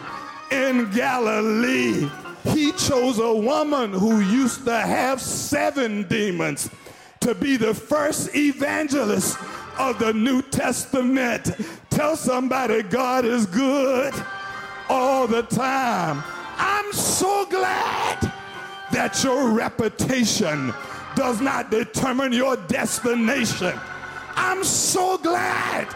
in 0.51 0.91
Galilee. 0.91 2.09
He 2.43 2.73
chose 2.73 3.17
a 3.17 3.33
woman 3.33 3.93
who 3.93 4.19
used 4.19 4.65
to 4.65 4.77
have 4.77 5.21
seven 5.21 6.03
demons 6.09 6.69
to 7.21 7.33
be 7.33 7.55
the 7.55 7.73
first 7.73 8.35
evangelist 8.35 9.37
of 9.79 9.97
the 9.97 10.13
New 10.13 10.41
Testament. 10.41 11.51
Tell 11.89 12.17
somebody 12.17 12.83
God 12.83 13.23
is 13.23 13.45
good 13.45 14.13
all 14.89 15.27
the 15.27 15.43
time. 15.43 16.23
I'm 16.57 16.91
so 16.93 17.45
glad 17.45 18.31
that 18.91 19.23
your 19.23 19.49
reputation 19.49 20.73
does 21.15 21.41
not 21.41 21.71
determine 21.71 22.33
your 22.33 22.55
destination. 22.67 23.73
I'm 24.35 24.63
so 24.63 25.17
glad 25.17 25.87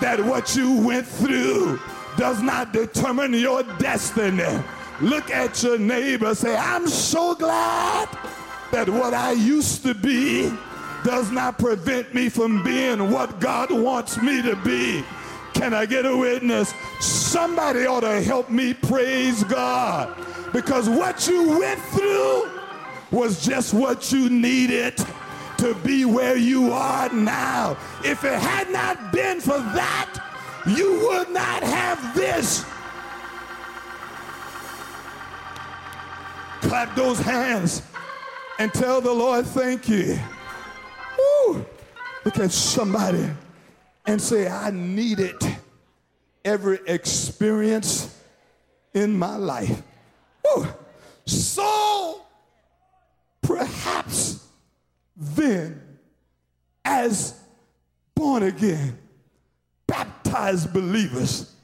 that 0.00 0.24
what 0.24 0.54
you 0.54 0.80
went 0.80 1.06
through 1.06 1.80
does 2.16 2.42
not 2.42 2.72
determine 2.72 3.34
your 3.34 3.62
destiny. 3.78 4.62
Look 5.00 5.30
at 5.30 5.62
your 5.62 5.78
neighbor, 5.78 6.34
say, 6.34 6.56
I'm 6.56 6.88
so 6.88 7.34
glad 7.34 8.08
that 8.72 8.88
what 8.88 9.14
I 9.14 9.32
used 9.32 9.82
to 9.84 9.94
be 9.94 10.52
does 11.04 11.30
not 11.30 11.58
prevent 11.58 12.14
me 12.14 12.28
from 12.28 12.62
being 12.64 13.10
what 13.10 13.38
God 13.40 13.70
wants 13.70 14.20
me 14.20 14.42
to 14.42 14.56
be. 14.56 15.04
Can 15.58 15.74
I 15.74 15.86
get 15.86 16.06
a 16.06 16.16
witness? 16.16 16.72
Somebody 17.00 17.84
ought 17.84 18.02
to 18.02 18.22
help 18.22 18.48
me 18.48 18.74
praise 18.74 19.42
God 19.42 20.16
because 20.52 20.88
what 20.88 21.26
you 21.26 21.58
went 21.58 21.80
through 21.80 22.48
was 23.10 23.44
just 23.44 23.74
what 23.74 24.12
you 24.12 24.30
needed 24.30 24.96
to 25.56 25.74
be 25.82 26.04
where 26.04 26.36
you 26.36 26.70
are 26.70 27.12
now. 27.12 27.76
If 28.04 28.22
it 28.22 28.38
had 28.38 28.70
not 28.70 29.12
been 29.12 29.40
for 29.40 29.58
that, 29.58 30.24
you 30.64 31.08
would 31.08 31.30
not 31.30 31.64
have 31.64 32.14
this. 32.14 32.64
Clap 36.60 36.94
those 36.94 37.18
hands 37.18 37.82
and 38.60 38.72
tell 38.72 39.00
the 39.00 39.12
Lord, 39.12 39.44
thank 39.44 39.88
you. 39.88 40.20
Woo. 41.18 41.66
Look 42.24 42.38
at 42.38 42.52
somebody 42.52 43.28
and 44.08 44.22
say, 44.22 44.48
I 44.48 44.70
needed 44.70 45.36
every 46.42 46.80
experience 46.86 48.18
in 48.94 49.18
my 49.18 49.36
life. 49.36 49.82
So 51.26 52.22
perhaps 53.42 54.46
then, 55.14 55.98
as 56.86 57.38
born 58.14 58.44
again, 58.44 58.98
baptized 59.86 60.72
believers, 60.72 61.54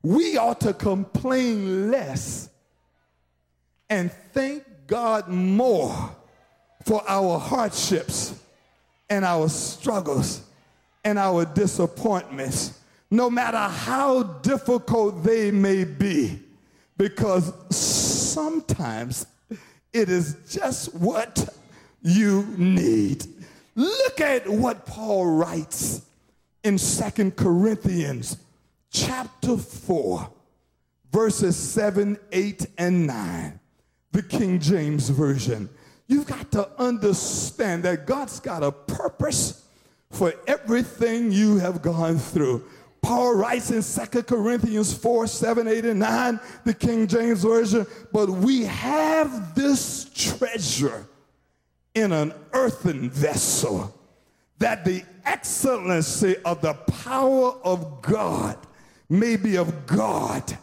we 0.00 0.36
ought 0.36 0.60
to 0.60 0.72
complain 0.72 1.90
less 1.90 2.50
and 3.88 4.12
thank 4.32 4.62
God 4.86 5.26
more 5.26 6.14
for 6.84 7.02
our 7.08 7.40
hardships 7.40 8.32
and 9.08 9.24
our 9.24 9.48
struggles 9.48 10.42
and 11.04 11.18
our 11.18 11.44
disappointments, 11.44 12.78
no 13.10 13.30
matter 13.30 13.58
how 13.58 14.22
difficult 14.22 15.22
they 15.24 15.50
may 15.50 15.84
be, 15.84 16.40
because 16.96 17.52
sometimes 17.74 19.26
it 19.92 20.08
is 20.08 20.36
just 20.48 20.94
what 20.94 21.48
you 22.02 22.46
need. 22.56 23.26
Look 23.74 24.20
at 24.20 24.48
what 24.48 24.86
Paul 24.86 25.26
writes 25.26 26.02
in 26.62 26.78
Second 26.78 27.36
Corinthians 27.36 28.36
chapter 28.92 29.56
4, 29.56 30.30
verses 31.12 31.56
7, 31.56 32.18
8, 32.32 32.66
and 32.78 33.06
9, 33.06 33.60
the 34.12 34.22
King 34.22 34.60
James 34.60 35.08
Version. 35.08 35.68
You've 36.06 36.26
got 36.26 36.50
to 36.52 36.68
understand 36.80 37.84
that 37.84 38.06
God's 38.06 38.40
got 38.40 38.62
a 38.62 38.72
purpose 38.72 39.59
for 40.10 40.34
everything 40.46 41.32
you 41.32 41.58
have 41.58 41.82
gone 41.82 42.18
through. 42.18 42.64
Paul 43.02 43.34
writes 43.34 43.70
in 43.70 43.82
2 43.82 44.22
Corinthians 44.24 44.92
4 44.92 45.26
7, 45.26 45.66
8, 45.66 45.84
and 45.86 46.00
9, 46.00 46.40
the 46.64 46.74
King 46.74 47.06
James 47.06 47.42
Version, 47.42 47.86
but 48.12 48.28
we 48.28 48.64
have 48.64 49.54
this 49.54 50.10
treasure 50.14 51.06
in 51.94 52.12
an 52.12 52.34
earthen 52.52 53.10
vessel, 53.10 53.94
that 54.58 54.84
the 54.84 55.02
excellency 55.24 56.36
of 56.44 56.60
the 56.60 56.74
power 56.74 57.52
of 57.64 58.02
God 58.02 58.58
may 59.08 59.36
be 59.36 59.56
of 59.56 59.86
God 59.86 60.56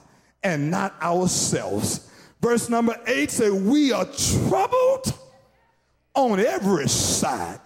and 0.43 0.71
not 0.71 1.01
ourselves. 1.01 2.09
Verse 2.41 2.69
number 2.69 2.97
8 3.07 3.31
says, 3.31 3.51
We 3.51 3.91
are 3.91 4.05
troubled 4.05 5.13
on 6.13 6.39
every 6.39 6.87
side, 6.87 7.59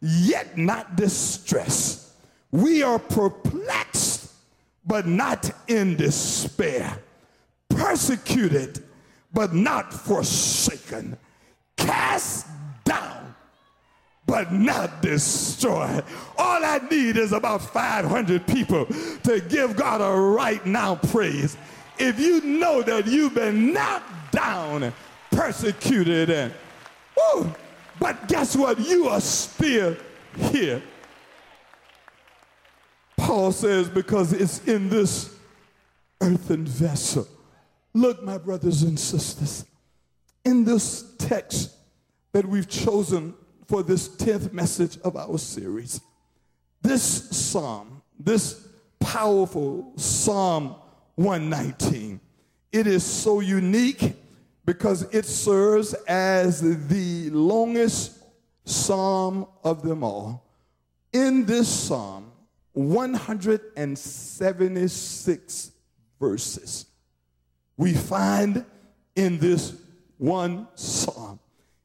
yet 0.00 0.56
not 0.56 0.96
distressed. 0.96 2.12
We 2.50 2.82
are 2.82 2.98
perplexed, 2.98 4.32
but 4.86 5.06
not 5.06 5.50
in 5.68 5.96
despair. 5.96 6.98
Persecuted, 7.68 8.82
but 9.32 9.52
not 9.52 9.92
forsaken. 9.92 11.18
Cast 11.76 12.46
down, 12.84 13.34
but 14.26 14.52
not 14.52 15.02
destroyed. 15.02 16.04
All 16.38 16.64
I 16.64 16.80
need 16.90 17.16
is 17.16 17.32
about 17.32 17.60
500 17.60 18.46
people 18.46 18.86
to 19.24 19.40
give 19.48 19.76
God 19.76 20.00
a 20.00 20.18
right 20.18 20.64
now 20.64 20.94
praise. 20.96 21.56
If 21.98 22.18
you 22.20 22.40
know 22.42 22.82
that 22.82 23.06
you've 23.06 23.34
been 23.34 23.72
knocked 23.72 24.32
down, 24.32 24.92
persecuted, 25.30 26.30
and 26.30 26.52
woo, 27.16 27.54
but 27.98 28.28
guess 28.28 28.56
what? 28.56 28.78
You 28.80 29.08
are 29.08 29.20
still 29.20 29.96
here. 30.36 30.82
Paul 33.16 33.52
says, 33.52 33.88
because 33.88 34.32
it's 34.32 34.66
in 34.66 34.88
this 34.88 35.34
earthen 36.20 36.66
vessel. 36.66 37.26
Look, 37.94 38.22
my 38.22 38.38
brothers 38.38 38.82
and 38.82 38.98
sisters, 38.98 39.64
in 40.44 40.64
this 40.64 41.14
text 41.18 41.74
that 42.32 42.46
we've 42.46 42.68
chosen 42.68 43.34
for 43.66 43.82
this 43.82 44.08
10th 44.08 44.52
message 44.52 44.98
of 44.98 45.16
our 45.16 45.38
series, 45.38 46.00
this 46.82 47.02
psalm, 47.02 48.02
this 48.18 48.68
powerful 49.00 49.92
Psalm 49.96 50.76
119, 51.16 52.20
it 52.72 52.86
is 52.86 53.04
so 53.04 53.40
unique 53.40 54.14
because 54.66 55.02
it 55.14 55.24
serves 55.24 55.94
as 56.08 56.60
the 56.88 57.30
longest 57.30 58.18
psalm 58.64 59.46
of 59.62 59.82
them 59.82 60.02
all. 60.02 60.44
In 61.12 61.46
this 61.46 61.68
psalm, 61.68 62.32
176 62.72 65.70
verses, 66.20 66.86
we 67.76 67.94
find 67.94 68.64
in 69.14 69.38
this 69.38 69.72
one 70.18 70.66
psalm. 70.74 71.38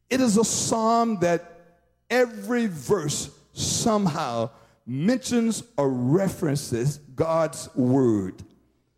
It 0.09 0.19
is 0.19 0.37
a 0.37 0.43
psalm 0.43 1.19
that 1.19 1.61
every 2.09 2.65
verse 2.65 3.29
somehow 3.53 4.49
mentions 4.87 5.61
or 5.77 5.87
references 5.89 6.97
God's 7.15 7.69
word. 7.75 8.41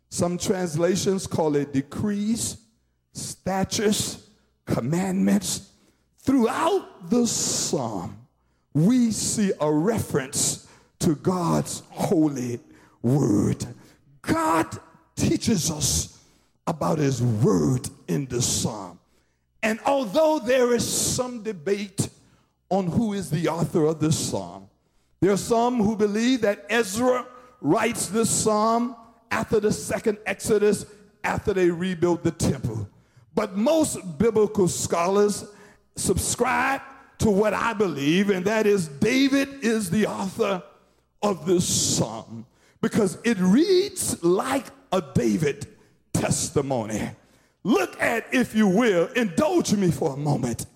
Some 0.08 0.38
translations 0.38 1.26
call 1.26 1.54
it 1.56 1.74
decrees 1.74 2.63
statutes, 3.14 4.28
commandments. 4.66 5.70
Throughout 6.18 7.10
the 7.10 7.26
psalm, 7.26 8.18
we 8.74 9.10
see 9.10 9.52
a 9.60 9.72
reference 9.72 10.68
to 11.00 11.14
God's 11.14 11.82
holy 11.90 12.60
word. 13.02 13.64
God 14.22 14.66
teaches 15.16 15.70
us 15.70 16.18
about 16.66 16.98
his 16.98 17.22
word 17.22 17.88
in 18.08 18.26
the 18.26 18.42
psalm. 18.42 18.98
And 19.62 19.78
although 19.86 20.38
there 20.38 20.74
is 20.74 20.86
some 20.86 21.42
debate 21.42 22.08
on 22.68 22.86
who 22.86 23.12
is 23.12 23.30
the 23.30 23.48
author 23.48 23.86
of 23.86 24.00
this 24.00 24.18
psalm, 24.18 24.68
there 25.20 25.32
are 25.32 25.38
some 25.38 25.78
who 25.78 25.96
believe 25.96 26.42
that 26.42 26.66
Ezra 26.68 27.26
writes 27.60 28.08
this 28.08 28.28
psalm 28.28 28.96
after 29.30 29.60
the 29.60 29.72
second 29.72 30.18
Exodus, 30.26 30.86
after 31.22 31.54
they 31.54 31.70
rebuilt 31.70 32.22
the 32.22 32.30
temple. 32.30 32.88
But 33.34 33.56
most 33.56 34.18
biblical 34.18 34.68
scholars 34.68 35.44
subscribe 35.96 36.80
to 37.18 37.30
what 37.30 37.54
I 37.54 37.72
believe, 37.72 38.30
and 38.30 38.44
that 38.44 38.66
is 38.66 38.88
David 38.88 39.64
is 39.64 39.90
the 39.90 40.06
author 40.06 40.62
of 41.22 41.46
this 41.46 41.66
psalm 41.66 42.46
because 42.80 43.18
it 43.24 43.38
reads 43.38 44.22
like 44.22 44.66
a 44.92 45.02
David 45.14 45.66
testimony. 46.12 47.10
Look 47.62 48.00
at, 48.00 48.26
if 48.32 48.54
you 48.54 48.68
will, 48.68 49.06
indulge 49.16 49.72
me 49.72 49.90
for 49.90 50.12
a 50.12 50.16
moment. 50.16 50.66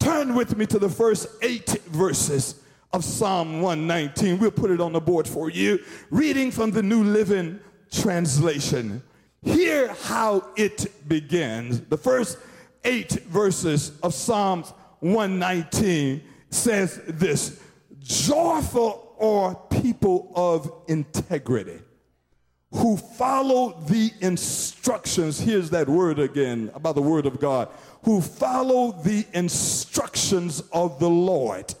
Turn 0.00 0.34
with 0.34 0.56
me 0.56 0.66
to 0.66 0.78
the 0.80 0.88
first 0.88 1.28
eight 1.40 1.70
verses 1.86 2.60
of 2.92 3.04
Psalm 3.04 3.62
119. 3.62 4.40
We'll 4.40 4.50
put 4.50 4.72
it 4.72 4.80
on 4.80 4.92
the 4.92 5.00
board 5.00 5.28
for 5.28 5.50
you. 5.50 5.78
Reading 6.10 6.50
from 6.50 6.72
the 6.72 6.82
New 6.82 7.04
Living 7.04 7.60
Translation. 7.92 9.02
Hear 9.42 9.88
how 9.88 10.48
it 10.56 11.08
begins. 11.08 11.80
The 11.80 11.96
first 11.96 12.38
eight 12.84 13.10
verses 13.10 13.92
of 14.02 14.14
Psalms 14.14 14.72
119 15.00 16.22
says 16.50 17.00
this 17.06 17.60
Joyful 17.98 19.16
are 19.20 19.54
people 19.70 20.32
of 20.34 20.72
integrity 20.88 21.80
who 22.72 22.96
follow 22.96 23.80
the 23.86 24.10
instructions. 24.20 25.38
Here's 25.40 25.70
that 25.70 25.88
word 25.88 26.18
again 26.18 26.70
about 26.74 26.94
the 26.94 27.02
word 27.02 27.26
of 27.26 27.38
God. 27.38 27.68
Who 28.04 28.20
follow 28.20 28.92
the 28.92 29.26
instructions 29.32 30.62
of 30.72 30.98
the 30.98 31.10
Lord. 31.10 31.74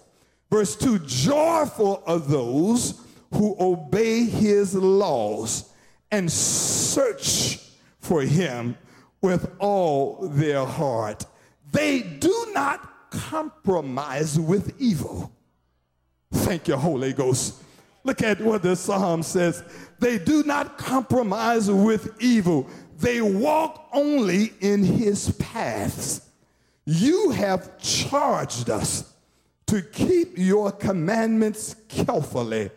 Verse 0.50 0.76
2 0.76 1.00
Joyful 1.00 2.02
are 2.06 2.18
those 2.18 3.00
who 3.32 3.56
obey 3.58 4.24
his 4.24 4.74
laws 4.74 5.71
and 6.12 6.30
search 6.30 7.58
for 7.98 8.20
him 8.20 8.76
with 9.22 9.50
all 9.58 10.28
their 10.28 10.64
heart. 10.64 11.24
They 11.72 12.02
do 12.02 12.48
not 12.52 13.10
compromise 13.10 14.38
with 14.38 14.74
evil. 14.78 15.32
Thank 16.30 16.68
you, 16.68 16.76
Holy 16.76 17.12
Ghost. 17.14 17.62
Look 18.04 18.22
at 18.22 18.40
what 18.40 18.62
the 18.62 18.76
psalm 18.76 19.22
says. 19.22 19.64
They 19.98 20.18
do 20.18 20.42
not 20.42 20.76
compromise 20.76 21.70
with 21.70 22.20
evil. 22.20 22.68
They 22.98 23.22
walk 23.22 23.88
only 23.92 24.52
in 24.60 24.82
his 24.84 25.30
paths. 25.38 26.28
You 26.84 27.30
have 27.30 27.78
charged 27.78 28.68
us 28.68 29.14
to 29.66 29.80
keep 29.80 30.36
your 30.36 30.72
commandments 30.72 31.76
carefully. 31.88 32.70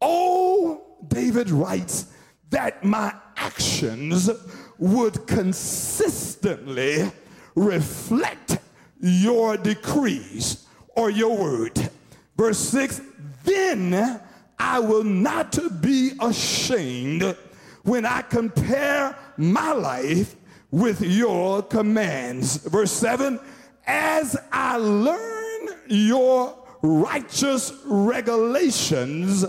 Oh, 0.00 0.82
David 1.08 1.50
writes 1.50 2.06
that 2.50 2.84
my 2.84 3.14
actions 3.36 4.30
would 4.78 5.26
consistently 5.26 7.10
reflect 7.54 8.58
your 9.00 9.56
decrees 9.56 10.66
or 10.96 11.10
your 11.10 11.36
word. 11.36 11.90
Verse 12.36 12.58
6 12.58 13.00
Then 13.44 14.20
I 14.58 14.78
will 14.78 15.04
not 15.04 15.58
be 15.80 16.12
ashamed 16.20 17.36
when 17.82 18.04
I 18.04 18.22
compare 18.22 19.16
my 19.36 19.72
life 19.72 20.36
with 20.70 21.00
your 21.00 21.62
commands. 21.62 22.56
Verse 22.56 22.92
7 22.92 23.40
As 23.86 24.36
I 24.52 24.76
learn 24.76 25.68
your 25.88 26.56
righteous 26.82 27.72
regulations, 27.84 29.44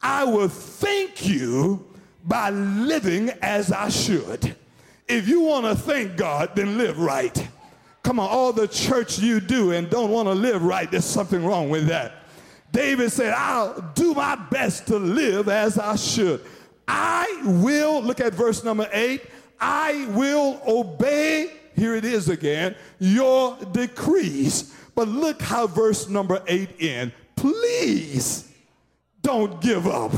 I 0.00 0.24
will 0.24 0.48
thank 0.48 1.26
you 1.26 1.87
by 2.28 2.50
living 2.50 3.30
as 3.42 3.72
I 3.72 3.88
should. 3.88 4.54
If 5.08 5.26
you 5.26 5.40
want 5.40 5.64
to 5.64 5.74
thank 5.74 6.16
God, 6.16 6.54
then 6.54 6.76
live 6.76 6.98
right. 6.98 7.48
Come 8.02 8.20
on, 8.20 8.28
all 8.28 8.52
the 8.52 8.68
church 8.68 9.18
you 9.18 9.40
do 9.40 9.72
and 9.72 9.88
don't 9.88 10.10
want 10.10 10.28
to 10.28 10.34
live 10.34 10.62
right, 10.62 10.90
there's 10.90 11.04
something 11.04 11.44
wrong 11.44 11.70
with 11.70 11.88
that. 11.88 12.12
David 12.70 13.10
said, 13.10 13.32
I'll 13.32 13.80
do 13.94 14.12
my 14.12 14.36
best 14.36 14.86
to 14.88 14.98
live 14.98 15.48
as 15.48 15.78
I 15.78 15.96
should. 15.96 16.44
I 16.86 17.42
will, 17.44 18.02
look 18.02 18.20
at 18.20 18.34
verse 18.34 18.62
number 18.62 18.88
eight, 18.92 19.22
I 19.60 20.06
will 20.10 20.60
obey, 20.66 21.52
here 21.74 21.94
it 21.96 22.04
is 22.04 22.28
again, 22.28 22.76
your 22.98 23.56
decrees. 23.72 24.74
But 24.94 25.08
look 25.08 25.40
how 25.40 25.66
verse 25.66 26.08
number 26.08 26.42
eight 26.46 26.70
ends. 26.80 27.14
Please 27.36 28.52
don't 29.22 29.60
give 29.60 29.86
up 29.86 30.12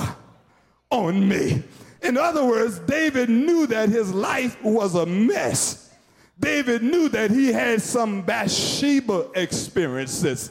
on 0.91 1.29
me. 1.29 1.63
In 2.03 2.17
other 2.17 2.45
words, 2.45 2.79
David 2.81 3.29
knew 3.29 3.67
that 3.67 3.89
his 3.89 4.13
life 4.13 4.63
was 4.63 4.95
a 4.95 5.07
mess. 5.07 5.95
David 6.39 6.83
knew 6.83 7.09
that 7.11 7.31
he 7.31 7.53
had 7.53 7.83
some 7.83 8.23
Bathsheba 8.23 9.29
experiences 9.35 10.51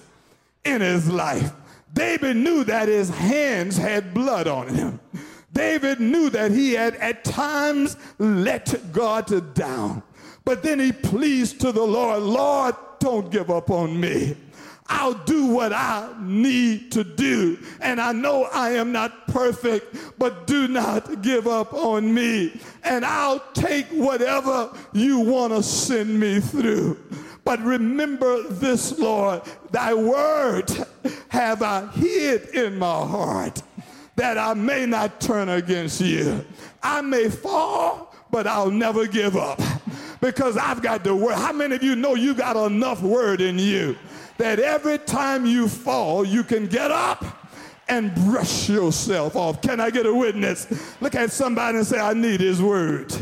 in 0.63 0.81
his 0.81 1.09
life. 1.09 1.51
David 1.93 2.37
knew 2.37 2.63
that 2.65 2.87
his 2.87 3.09
hands 3.09 3.77
had 3.77 4.13
blood 4.13 4.47
on 4.47 4.67
him. 4.67 4.99
David 5.51 5.99
knew 5.99 6.29
that 6.29 6.51
he 6.51 6.73
had 6.73 6.95
at 6.95 7.23
times 7.23 7.97
let 8.19 8.91
God 8.91 9.53
down. 9.55 10.03
But 10.45 10.61
then 10.61 10.79
he 10.79 10.91
pleased 10.91 11.59
to 11.61 11.71
the 11.71 11.83
Lord, 11.83 12.21
Lord, 12.21 12.75
don't 12.99 13.31
give 13.31 13.49
up 13.49 13.71
on 13.71 13.99
me. 13.99 14.35
I'll 14.89 15.13
do 15.13 15.45
what 15.45 15.71
I 15.71 16.09
need 16.19 16.91
to 16.93 17.03
do. 17.03 17.59
And 17.79 18.01
I 18.01 18.11
know 18.11 18.45
I 18.45 18.71
am 18.71 18.91
not 18.91 19.27
perfect, 19.27 19.95
but 20.17 20.47
do 20.47 20.67
not 20.67 21.21
give 21.21 21.47
up 21.47 21.73
on 21.73 22.11
me. 22.11 22.59
And 22.83 23.05
I'll 23.05 23.39
take 23.53 23.85
whatever 23.89 24.71
you 24.91 25.19
want 25.19 25.53
to 25.53 25.61
send 25.61 26.19
me 26.19 26.39
through. 26.39 26.97
But 27.45 27.61
remember 27.61 28.43
this, 28.43 28.97
Lord, 28.97 29.43
thy 29.71 29.93
word 29.93 30.71
have 31.29 31.61
I 31.61 31.85
hid 31.87 32.49
in 32.49 32.77
my 32.77 33.05
heart 33.05 33.61
that 34.15 34.37
I 34.37 34.53
may 34.53 34.85
not 34.85 35.21
turn 35.21 35.49
against 35.49 36.01
you. 36.01 36.45
I 36.83 37.01
may 37.01 37.29
fall, 37.29 38.13
but 38.31 38.47
I'll 38.47 38.71
never 38.71 39.07
give 39.07 39.37
up 39.37 39.61
because 40.19 40.57
I've 40.57 40.81
got 40.81 41.03
the 41.03 41.15
word. 41.15 41.35
How 41.35 41.53
many 41.53 41.75
of 41.75 41.83
you 41.83 41.95
know 41.95 42.15
you 42.15 42.33
got 42.33 42.57
enough 42.57 43.01
word 43.01 43.39
in 43.39 43.57
you 43.57 43.95
that 44.39 44.59
every 44.59 44.97
time 44.97 45.45
you 45.45 45.67
fall, 45.67 46.25
you 46.25 46.43
can 46.43 46.65
get 46.65 46.89
up 46.91 47.23
and 47.89 48.15
brush 48.15 48.69
yourself 48.69 49.35
off? 49.35 49.61
Can 49.61 49.81
I 49.81 49.89
get 49.89 50.05
a 50.05 50.13
witness? 50.13 50.95
Look 51.01 51.15
at 51.15 51.31
somebody 51.31 51.77
and 51.77 51.85
say, 51.85 51.99
I 51.99 52.13
need 52.13 52.39
his 52.39 52.61
word. 52.61 53.13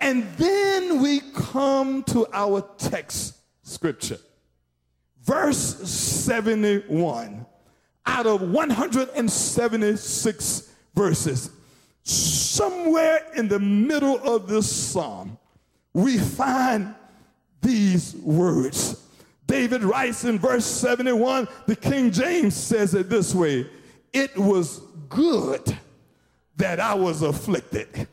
And 0.00 0.24
then 0.36 1.02
we 1.02 1.20
come 1.34 2.02
to 2.04 2.26
our 2.32 2.62
text 2.78 3.36
scripture. 3.62 4.16
Verse 5.22 5.58
71 5.58 7.44
out 8.06 8.26
of 8.26 8.40
176 8.40 10.72
verses, 10.94 11.50
somewhere 12.04 13.26
in 13.36 13.48
the 13.48 13.58
middle 13.58 14.16
of 14.20 14.48
this 14.48 14.74
psalm, 14.74 15.36
we 15.92 16.16
find 16.16 16.94
these 17.60 18.16
words. 18.16 19.07
David 19.48 19.82
writes 19.82 20.24
in 20.24 20.38
verse 20.38 20.66
71, 20.66 21.48
the 21.66 21.74
King 21.74 22.12
James 22.12 22.54
says 22.54 22.94
it 22.94 23.08
this 23.08 23.34
way 23.34 23.66
It 24.12 24.36
was 24.36 24.80
good 25.08 25.76
that 26.56 26.78
I 26.78 26.94
was 26.94 27.22
afflicted. 27.22 28.06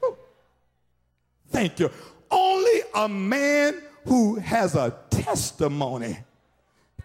Thank 1.50 1.80
you. 1.80 1.92
Only 2.32 2.82
a 2.96 3.08
man 3.08 3.82
who 4.06 4.36
has 4.36 4.76
a 4.76 4.96
testimony 5.10 6.18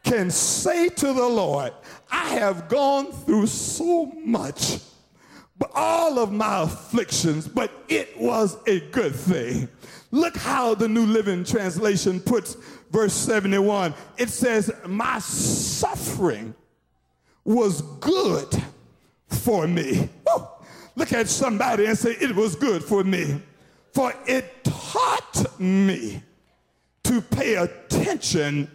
can 0.05 0.31
say 0.31 0.89
to 0.89 1.13
the 1.13 1.29
Lord, 1.29 1.73
I 2.11 2.29
have 2.31 2.69
gone 2.69 3.13
through 3.13 3.49
so 3.49 4.07
much, 4.07 4.79
but 5.59 5.71
all 5.75 6.19
of 6.21 6.33
my 6.33 6.63
afflictions, 6.63 7.49
but 7.49 7.71
it 7.89 8.19
was 8.19 8.57
a 8.67 8.81
good 8.91 9.15
thing. 9.15 9.69
Look 10.13 10.37
how 10.37 10.75
the 10.75 10.89
New 10.89 11.07
Living 11.07 11.45
Translation 11.45 12.21
puts 12.21 12.57
verse 12.91 13.13
71. 13.15 13.95
It 14.19 14.29
says, 14.29 14.73
My 14.87 15.19
suffering 15.19 16.55
was 17.45 17.83
good 18.01 18.63
for 19.29 19.67
me. 19.67 20.09
Woo! 20.27 20.47
Look 20.97 21.13
at 21.13 21.29
somebody 21.29 21.87
and 21.87 21.97
say, 21.97 22.13
It 22.13 22.35
was 22.35 22.55
good 22.55 22.85
for 22.85 23.05
me, 23.05 23.41
for 23.93 24.13
it 24.27 24.65
taught 24.65 25.61
me 25.61 26.23
to 27.05 27.21
pay 27.21 27.57
attention 27.57 28.71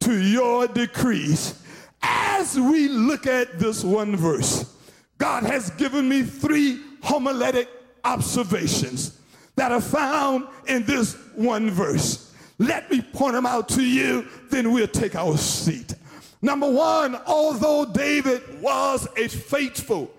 to 0.00 0.20
your 0.20 0.66
decrees. 0.66 1.62
As 2.02 2.58
we 2.58 2.88
look 2.88 3.26
at 3.26 3.58
this 3.58 3.82
one 3.82 4.16
verse, 4.16 4.74
God 5.18 5.44
has 5.44 5.70
given 5.70 6.08
me 6.08 6.22
three 6.22 6.80
homiletic 7.02 7.68
observations 8.04 9.18
that 9.56 9.72
are 9.72 9.80
found 9.80 10.46
in 10.66 10.84
this 10.84 11.14
one 11.34 11.70
verse. 11.70 12.25
Let 12.58 12.90
me 12.90 13.02
point 13.02 13.34
them 13.34 13.46
out 13.46 13.68
to 13.70 13.82
you, 13.82 14.26
then 14.50 14.72
we'll 14.72 14.88
take 14.88 15.14
our 15.14 15.36
seat. 15.36 15.94
Number 16.40 16.70
one, 16.70 17.16
although 17.26 17.84
David 17.84 18.62
was 18.62 19.08
a 19.16 19.28
faithful 19.28 20.10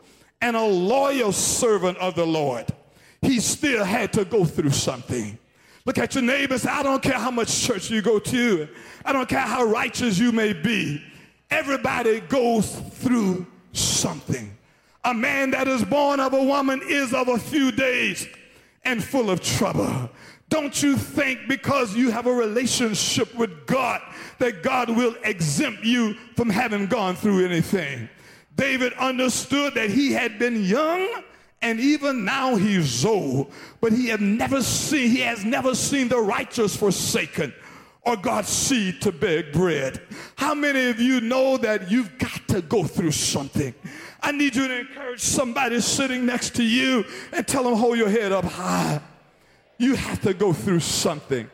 and 0.41 0.55
a 0.55 0.63
loyal 0.63 1.31
servant 1.31 1.97
of 1.97 2.15
the 2.15 2.25
Lord, 2.25 2.65
he 3.21 3.39
still 3.39 3.83
had 3.83 4.13
to 4.13 4.25
go 4.25 4.45
through 4.45 4.71
something. 4.71 5.37
Look 5.85 5.97
at 5.97 6.15
your 6.15 6.23
neighbors. 6.23 6.65
I 6.65 6.83
don't 6.83 7.01
care 7.01 7.17
how 7.17 7.31
much 7.31 7.61
church 7.61 7.89
you 7.89 8.01
go 8.01 8.19
to. 8.19 8.67
I 9.05 9.13
don't 9.13 9.29
care 9.29 9.39
how 9.39 9.63
righteous 9.63 10.19
you 10.19 10.31
may 10.31 10.53
be. 10.53 11.01
Everybody 11.49 12.19
goes 12.19 12.75
through 12.75 13.47
something. 13.71 14.55
A 15.05 15.13
man 15.13 15.51
that 15.51 15.67
is 15.67 15.85
born 15.85 16.19
of 16.19 16.33
a 16.33 16.43
woman 16.43 16.81
is 16.83 17.13
of 17.13 17.29
a 17.29 17.39
few 17.39 17.71
days 17.71 18.27
and 18.83 19.01
full 19.01 19.29
of 19.29 19.41
trouble. 19.41 20.09
Don't 20.49 20.81
you 20.81 20.95
think 20.95 21.47
because 21.47 21.95
you 21.95 22.09
have 22.11 22.25
a 22.25 22.33
relationship 22.33 23.33
with 23.35 23.65
God 23.65 24.01
that 24.39 24.63
God 24.63 24.89
will 24.89 25.15
exempt 25.23 25.83
you 25.83 26.13
from 26.35 26.49
having 26.49 26.87
gone 26.87 27.15
through 27.15 27.45
anything? 27.45 28.09
David 28.55 28.93
understood 28.93 29.73
that 29.75 29.89
he 29.89 30.13
had 30.13 30.39
been 30.39 30.63
young 30.63 31.23
and 31.61 31.79
even 31.79 32.23
now 32.23 32.55
he's 32.55 33.03
old, 33.03 33.51
but 33.81 33.91
he 33.91 34.07
has 34.07 34.19
never 34.19 34.61
seen, 34.61 35.09
he 35.09 35.19
has 35.21 35.43
never 35.43 35.75
seen 35.75 36.07
the 36.07 36.19
righteous 36.19 36.75
forsaken 36.75 37.53
or 38.03 38.15
God's 38.15 38.47
seed 38.47 39.01
to 39.01 39.11
beg 39.11 39.51
bread. 39.51 40.01
How 40.37 40.53
many 40.53 40.87
of 40.89 41.01
you 41.01 41.19
know 41.19 41.57
that 41.57 41.91
you've 41.91 42.17
got 42.17 42.47
to 42.47 42.61
go 42.61 42.83
through 42.83 43.11
something. 43.11 43.73
I 44.21 44.31
need 44.31 44.55
you 44.55 44.67
to 44.67 44.79
encourage 44.79 45.21
somebody 45.21 45.79
sitting 45.79 46.25
next 46.25 46.55
to 46.55 46.63
you 46.63 47.05
and 47.31 47.47
tell 47.47 47.63
them, 47.63 47.75
hold 47.75 47.97
your 47.97 48.09
head 48.09 48.31
up 48.31 48.45
high. 48.45 49.01
You 49.77 49.95
have 49.95 50.21
to 50.21 50.33
go 50.33 50.53
through 50.53 50.79
something. 50.79 51.49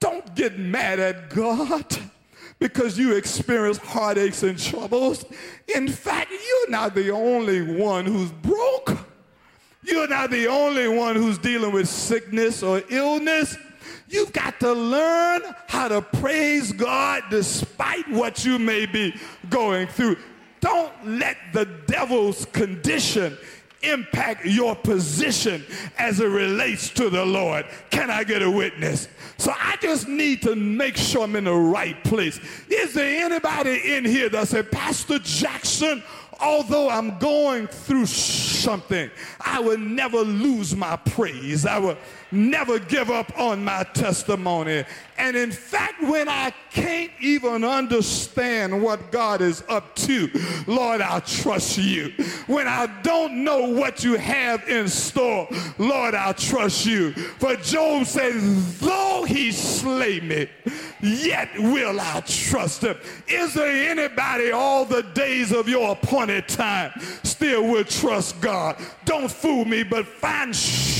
Don't 0.00 0.34
get 0.34 0.58
mad 0.58 1.00
at 1.00 1.30
God 1.30 1.84
because 2.58 2.98
you 2.98 3.14
experience 3.14 3.78
heartaches 3.78 4.42
and 4.42 4.58
troubles. 4.58 5.24
In 5.74 5.88
fact, 5.88 6.30
you're 6.30 6.70
not 6.70 6.94
the 6.94 7.10
only 7.10 7.62
one 7.62 8.06
who's 8.06 8.32
broke. 8.32 8.98
You're 9.82 10.08
not 10.08 10.30
the 10.30 10.46
only 10.48 10.88
one 10.88 11.16
who's 11.16 11.38
dealing 11.38 11.72
with 11.72 11.88
sickness 11.88 12.62
or 12.62 12.82
illness. 12.88 13.56
You've 14.08 14.32
got 14.32 14.58
to 14.60 14.72
learn 14.72 15.42
how 15.66 15.88
to 15.88 16.02
praise 16.02 16.72
God 16.72 17.24
despite 17.30 18.08
what 18.10 18.44
you 18.44 18.58
may 18.58 18.86
be 18.86 19.14
going 19.50 19.86
through. 19.86 20.16
Don't 20.60 20.92
let 21.06 21.36
the 21.52 21.66
devil's 21.86 22.44
condition 22.46 23.36
impact 23.82 24.44
your 24.44 24.74
position 24.74 25.64
as 25.98 26.20
it 26.20 26.26
relates 26.26 26.90
to 26.90 27.10
the 27.10 27.24
Lord. 27.24 27.66
Can 27.90 28.10
I 28.10 28.24
get 28.24 28.42
a 28.42 28.50
witness? 28.50 29.08
So 29.36 29.52
I 29.56 29.76
just 29.80 30.08
need 30.08 30.42
to 30.42 30.56
make 30.56 30.96
sure 30.96 31.22
I'm 31.22 31.36
in 31.36 31.44
the 31.44 31.54
right 31.54 32.02
place. 32.04 32.40
Is 32.68 32.94
there 32.94 33.24
anybody 33.24 33.96
in 33.96 34.04
here 34.04 34.28
that 34.30 34.48
said, 34.48 34.70
Pastor 34.72 35.18
Jackson, 35.20 36.02
although 36.40 36.88
I'm 36.88 37.18
going 37.18 37.66
through 37.66 38.06
something, 38.06 39.10
I 39.40 39.60
will 39.60 39.78
never 39.78 40.18
lose 40.18 40.74
my 40.74 40.96
praise. 40.96 41.66
I 41.66 41.78
will 41.78 41.96
never 42.30 42.78
give 42.78 43.10
up 43.10 43.38
on 43.38 43.64
my 43.64 43.84
testimony. 43.94 44.84
And 45.16 45.36
in 45.36 45.50
fact, 45.50 46.02
when 46.02 46.28
I 46.28 46.52
can't 46.70 47.10
even 47.20 47.64
understand 47.64 48.82
what 48.82 49.10
God 49.10 49.40
is 49.40 49.64
up 49.68 49.96
to, 49.96 50.30
Lord, 50.66 51.00
I'll 51.00 51.20
trust 51.20 51.76
you. 51.78 52.12
When 52.46 52.68
I 52.68 52.86
don't 53.02 53.42
know 53.42 53.68
what 53.68 54.04
you 54.04 54.14
have 54.16 54.68
in 54.68 54.88
store, 54.88 55.48
Lord, 55.78 56.14
I'll 56.14 56.34
trust 56.34 56.86
you. 56.86 57.12
For 57.12 57.56
Job 57.56 58.06
says, 58.06 58.78
though 58.78 59.24
he 59.26 59.50
slay 59.50 60.20
me, 60.20 60.48
yet 61.02 61.48
will 61.58 61.98
I 62.00 62.20
trust 62.20 62.82
him. 62.82 62.96
Is 63.26 63.54
there 63.54 63.90
anybody 63.90 64.52
all 64.52 64.84
the 64.84 65.02
days 65.02 65.52
of 65.52 65.68
your 65.68 65.92
appointed 65.92 66.48
time 66.48 66.92
still 67.24 67.66
will 67.66 67.84
trust 67.84 68.40
God? 68.40 68.76
Don't 69.04 69.30
fool 69.30 69.64
me, 69.64 69.82
but 69.82 70.06
find 70.06 70.54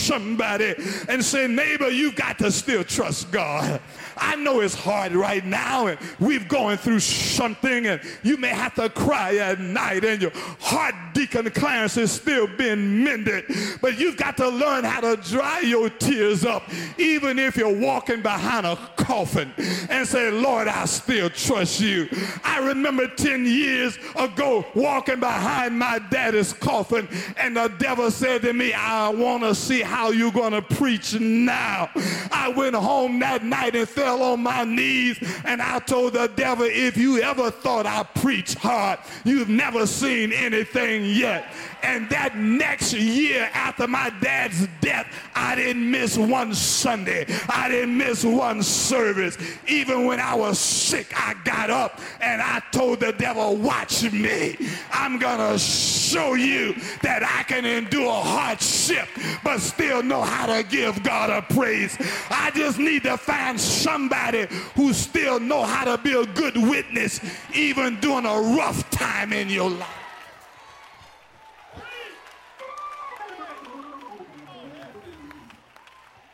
somebody 0.08 0.74
and 1.08 1.24
say, 1.24 1.46
neighbor, 1.46 1.88
you 1.88 2.12
got 2.12 2.38
to 2.38 2.50
still 2.50 2.82
trust 2.82 3.30
God. 3.30 3.80
I 4.20 4.36
know 4.36 4.60
it's 4.60 4.74
hard 4.74 5.12
right 5.12 5.44
now 5.44 5.86
and 5.86 5.98
we've 6.18 6.48
going 6.48 6.76
through 6.76 7.00
something 7.00 7.86
and 7.86 8.00
you 8.22 8.36
may 8.36 8.48
have 8.48 8.74
to 8.74 8.88
cry 8.88 9.36
at 9.36 9.60
night 9.60 10.04
and 10.04 10.20
your 10.20 10.32
heart 10.60 10.94
Deacon 11.14 11.50
Clarence 11.50 11.96
is 11.96 12.12
still 12.12 12.46
being 12.46 13.02
mended. 13.02 13.44
But 13.80 13.98
you've 13.98 14.16
got 14.16 14.36
to 14.38 14.48
learn 14.48 14.84
how 14.84 15.00
to 15.00 15.16
dry 15.16 15.60
your 15.60 15.88
tears 15.90 16.44
up 16.44 16.62
even 16.98 17.38
if 17.38 17.56
you're 17.56 17.76
walking 17.76 18.22
behind 18.22 18.66
a 18.66 18.76
coffin 18.96 19.52
and 19.90 20.06
say, 20.06 20.30
Lord, 20.30 20.68
I 20.68 20.84
still 20.84 21.30
trust 21.30 21.80
you. 21.80 22.08
I 22.44 22.58
remember 22.58 23.08
10 23.08 23.44
years 23.44 23.98
ago 24.16 24.64
walking 24.74 25.20
behind 25.20 25.78
my 25.78 25.98
daddy's 26.10 26.52
coffin 26.52 27.08
and 27.36 27.56
the 27.56 27.68
devil 27.78 28.10
said 28.10 28.42
to 28.42 28.52
me, 28.52 28.72
I 28.72 29.08
want 29.08 29.42
to 29.42 29.54
see 29.54 29.82
how 29.82 29.97
you're 30.06 30.32
going 30.32 30.52
to 30.52 30.62
preach 30.62 31.18
now. 31.18 31.90
I 32.30 32.52
went 32.56 32.76
home 32.76 33.18
that 33.18 33.44
night 33.44 33.74
and 33.74 33.88
fell 33.88 34.22
on 34.22 34.40
my 34.40 34.64
knees 34.64 35.18
and 35.44 35.60
I 35.60 35.80
told 35.80 36.12
the 36.14 36.28
devil, 36.28 36.66
if 36.68 36.96
you 36.96 37.20
ever 37.20 37.50
thought 37.50 37.86
I 37.86 38.04
preach 38.20 38.54
hard, 38.54 39.00
you've 39.24 39.48
never 39.48 39.86
seen 39.86 40.32
anything 40.32 41.04
yet. 41.04 41.52
And 41.82 42.08
that 42.10 42.36
next 42.36 42.92
year 42.92 43.48
after 43.52 43.86
my 43.86 44.10
dad's 44.20 44.66
death, 44.80 45.06
I 45.34 45.54
didn't 45.54 45.90
miss 45.90 46.16
one 46.16 46.54
Sunday. 46.54 47.26
I 47.48 47.68
didn't 47.68 47.96
miss 47.96 48.24
one 48.24 48.62
service. 48.62 49.38
Even 49.66 50.04
when 50.06 50.20
I 50.20 50.34
was 50.34 50.58
sick, 50.58 51.12
I 51.16 51.34
got 51.44 51.70
up 51.70 52.00
and 52.20 52.42
I 52.42 52.60
told 52.72 53.00
the 53.00 53.12
devil, 53.12 53.56
watch 53.56 54.10
me. 54.12 54.56
I'm 54.92 55.18
going 55.18 55.38
to 55.38 55.58
show 55.58 56.34
you 56.34 56.74
that 57.02 57.22
I 57.22 57.42
can 57.44 57.64
endure 57.64 58.22
hardship, 58.22 59.08
but 59.44 59.58
still 59.58 60.02
know 60.02 60.22
how 60.22 60.46
to 60.46 60.62
give 60.62 61.02
God 61.02 61.30
a 61.30 61.42
praise. 61.42 61.96
I 62.30 62.50
just 62.54 62.78
need 62.78 63.04
to 63.04 63.16
find 63.16 63.60
somebody 63.60 64.46
who 64.74 64.92
still 64.92 65.38
know 65.38 65.62
how 65.62 65.84
to 65.84 66.02
be 66.02 66.12
a 66.12 66.26
good 66.26 66.56
witness, 66.56 67.20
even 67.54 68.00
during 68.00 68.26
a 68.26 68.40
rough 68.56 68.88
time 68.90 69.32
in 69.32 69.48
your 69.48 69.70
life. 69.70 70.07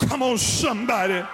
Come 0.09 0.23
on, 0.23 0.39
somebody. 0.39 1.25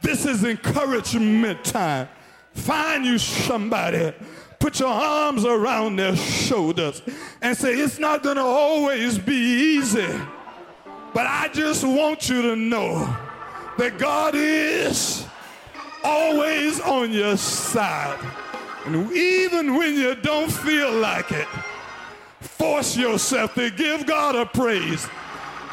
This 0.00 0.26
is 0.26 0.44
encouragement 0.44 1.64
time. 1.64 2.08
Find 2.54 3.04
you 3.04 3.18
somebody. 3.18 4.12
Put 4.58 4.80
your 4.80 4.88
arms 4.88 5.44
around 5.44 5.96
their 5.96 6.16
shoulders 6.16 7.02
and 7.42 7.56
say, 7.56 7.74
It's 7.74 7.98
not 7.98 8.22
going 8.22 8.36
to 8.36 8.42
always 8.42 9.18
be 9.18 9.34
easy. 9.34 10.08
But 11.12 11.26
I 11.26 11.48
just 11.48 11.84
want 11.84 12.28
you 12.28 12.42
to 12.42 12.56
know 12.56 13.16
that 13.78 13.98
God 13.98 14.34
is 14.34 15.26
always 16.04 16.80
on 16.80 17.12
your 17.12 17.36
side. 17.36 18.18
And 18.84 19.10
even 19.12 19.74
when 19.74 19.94
you 19.94 20.14
don't 20.14 20.50
feel 20.50 20.92
like 20.92 21.32
it, 21.32 21.48
force 22.40 22.96
yourself 22.96 23.54
to 23.54 23.70
give 23.70 24.06
God 24.06 24.36
a 24.36 24.46
praise. 24.46 25.08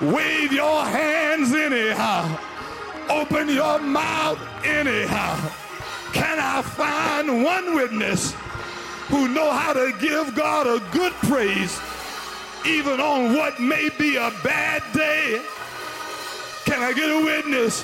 Wave 0.02 0.52
your 0.52 0.84
hands 0.84 1.54
anyhow. 1.54 2.40
Open 3.10 3.48
your 3.50 3.80
mouth 3.80 4.40
anyhow. 4.66 5.36
Can 6.14 6.40
I 6.40 6.62
find 6.62 7.44
one 7.44 7.76
witness 7.76 8.34
who 9.08 9.28
know 9.28 9.52
how 9.52 9.74
to 9.74 9.94
give 10.00 10.36
God 10.36 10.68
a 10.68 10.80
good 10.92 11.14
praise 11.14 11.80
even 12.66 13.00
on 13.00 13.34
what 13.34 13.60
may 13.60 13.90
be 13.90 14.16
a 14.16 14.32
bad 14.44 14.82
day? 14.94 15.42
Can 16.66 16.82
I 16.82 16.94
get 16.94 17.10
a 17.10 17.24
witness? 17.24 17.84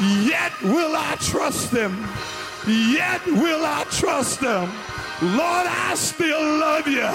Yet 0.00 0.52
will 0.62 0.94
I 0.94 1.16
trust 1.20 1.70
them. 1.70 2.06
Yet 2.66 3.24
will 3.26 3.64
I 3.64 3.84
trust 3.90 4.40
them. 4.40 4.70
Lord, 5.22 5.66
I 5.66 5.94
still 5.96 6.40
love 6.40 6.86
you. 6.86 7.08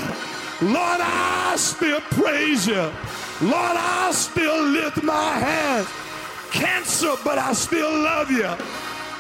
Lord, 0.68 1.00
I 1.02 1.56
still 1.58 2.02
praise 2.02 2.68
you. 2.68 2.92
Lord, 3.44 3.76
I 3.76 4.12
still 4.14 4.64
lift 4.64 5.04
my 5.04 5.34
hands. 5.34 5.90
Cancer, 6.52 7.16
but 7.26 7.38
I 7.38 7.52
still 7.52 7.92
love 7.92 8.32
you. 8.32 8.48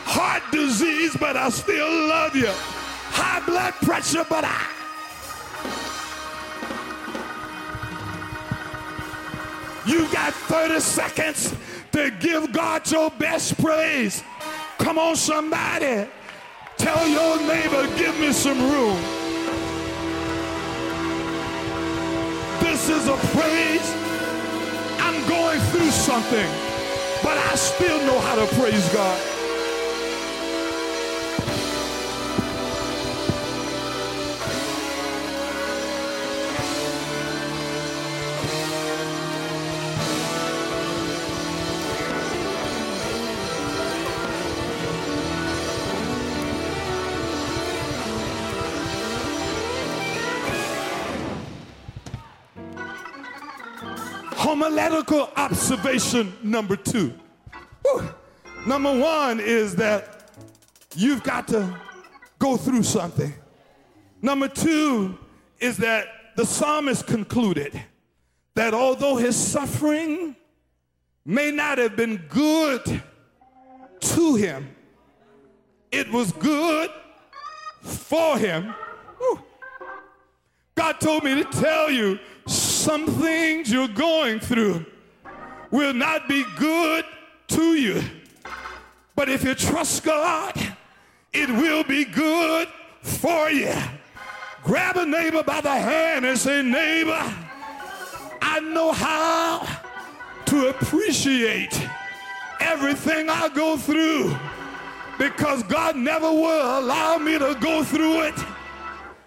Heart 0.05 0.43
disease, 0.49 1.17
but 1.19 1.36
I 1.36 1.49
still 1.49 1.91
love 2.07 2.33
you. 2.33 2.47
High 2.49 3.45
blood 3.45 3.73
pressure, 3.81 4.25
but 4.29 4.45
I. 4.45 4.69
You 9.86 10.09
got 10.13 10.33
30 10.33 10.79
seconds 10.79 11.53
to 11.91 12.09
give 12.21 12.53
God 12.53 12.89
your 12.89 13.12
best 13.12 13.62
praise. 13.62 14.23
Come 14.77 14.97
on, 14.97 15.17
somebody. 15.17 16.07
Tell 16.77 17.07
your 17.09 17.39
neighbor, 17.41 17.88
give 17.97 18.17
me 18.21 18.31
some 18.31 18.71
room. 18.71 18.99
This 22.62 22.88
is 22.88 23.07
a 23.09 23.17
praise 23.36 24.12
I'm 25.13 25.30
going 25.30 25.60
through 25.69 25.91
something, 25.91 26.49
but 27.21 27.38
I 27.38 27.54
still 27.54 27.99
know 27.99 28.19
how 28.19 28.34
to 28.34 28.47
praise 28.56 28.91
God. 28.91 29.42
Homiletical 54.74 55.30
observation 55.36 56.34
number 56.41 56.76
two. 56.76 57.13
Whew. 57.84 58.09
Number 58.65 58.97
one 58.97 59.39
is 59.39 59.76
that 59.76 60.32
you've 60.95 61.21
got 61.21 61.47
to 61.49 61.78
go 62.39 62.57
through 62.57 62.82
something. 62.82 63.32
Number 64.21 64.47
two 64.47 65.17
is 65.59 65.78
that 65.78 66.07
the 66.36 66.45
psalmist 66.45 67.05
concluded 67.05 67.80
that 68.55 68.74
although 68.74 69.15
his 69.15 69.36
suffering 69.36 70.36
may 71.24 71.51
not 71.51 71.78
have 71.78 71.95
been 71.95 72.17
good 72.30 73.01
to 73.99 74.36
him, 74.36 74.76
it 75.91 76.11
was 76.11 76.32
good 76.32 76.89
for 77.84 78.39
him. 78.39 78.74
Whew. 79.19 79.39
God 80.74 80.99
told 80.99 81.24
me 81.24 81.43
to 81.43 81.43
tell 81.43 81.91
you 81.91 82.17
some 82.84 83.07
things 83.07 83.71
you're 83.71 83.88
going 83.88 84.41
through 84.41 84.86
will 85.71 85.93
not 85.93 86.27
be 86.27 86.43
good 86.57 87.05
to 87.47 87.75
you. 87.75 88.03
But 89.15 89.29
if 89.29 89.45
you 89.45 89.55
trust 89.55 90.03
God, 90.03 90.53
it 91.31 91.49
will 91.49 91.86
be 91.86 92.03
good 92.03 92.67
for 93.01 93.49
you. 93.49 93.73
Grab 94.65 94.97
a 94.97 95.05
neighbor 95.05 95.43
by 95.43 95.61
the 95.61 95.71
hand 95.71 96.25
and 96.25 96.38
say, 96.38 96.61
Neighbor, 96.61 97.23
I 98.41 98.59
know 98.59 98.91
how 98.91 99.65
to 100.47 100.67
appreciate 100.67 101.88
everything 102.59 103.29
I 103.29 103.47
go 103.47 103.77
through 103.77 104.36
because 105.17 105.63
God 105.63 105.95
never 105.95 106.29
will 106.29 106.79
allow 106.79 107.17
me 107.17 107.39
to 107.39 107.55
go 107.61 107.81
through 107.86 108.23
it 108.23 108.36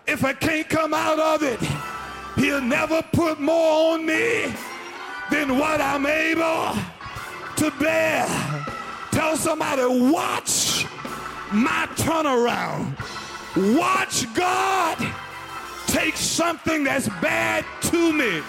if 0.07 0.27
I 0.27 0.35
can't 0.35 0.69
come 0.69 0.93
out 0.93 1.19
of 1.19 1.43
it. 1.43 1.96
He'll 2.37 2.61
never 2.61 3.03
put 3.13 3.41
more 3.41 3.95
on 3.95 4.07
me 4.07 4.55
than 5.31 5.59
what 5.59 5.81
I'm 5.81 6.07
able 6.07 6.77
to 7.57 7.71
bear. 7.79 8.27
Tell 9.11 9.37
somebody, 9.37 9.83
watch 10.13 10.87
my 11.53 11.89
turnaround. 11.97 12.95
Watch 13.79 14.33
God 14.35 14.99
take 15.87 16.17
something 16.17 16.85
that's 16.85 17.09
bad 17.21 17.65
to 17.81 18.13
me 18.13 18.43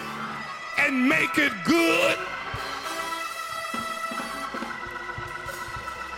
and 0.77 1.07
make 1.07 1.37
it 1.37 1.53
good. 1.63 2.17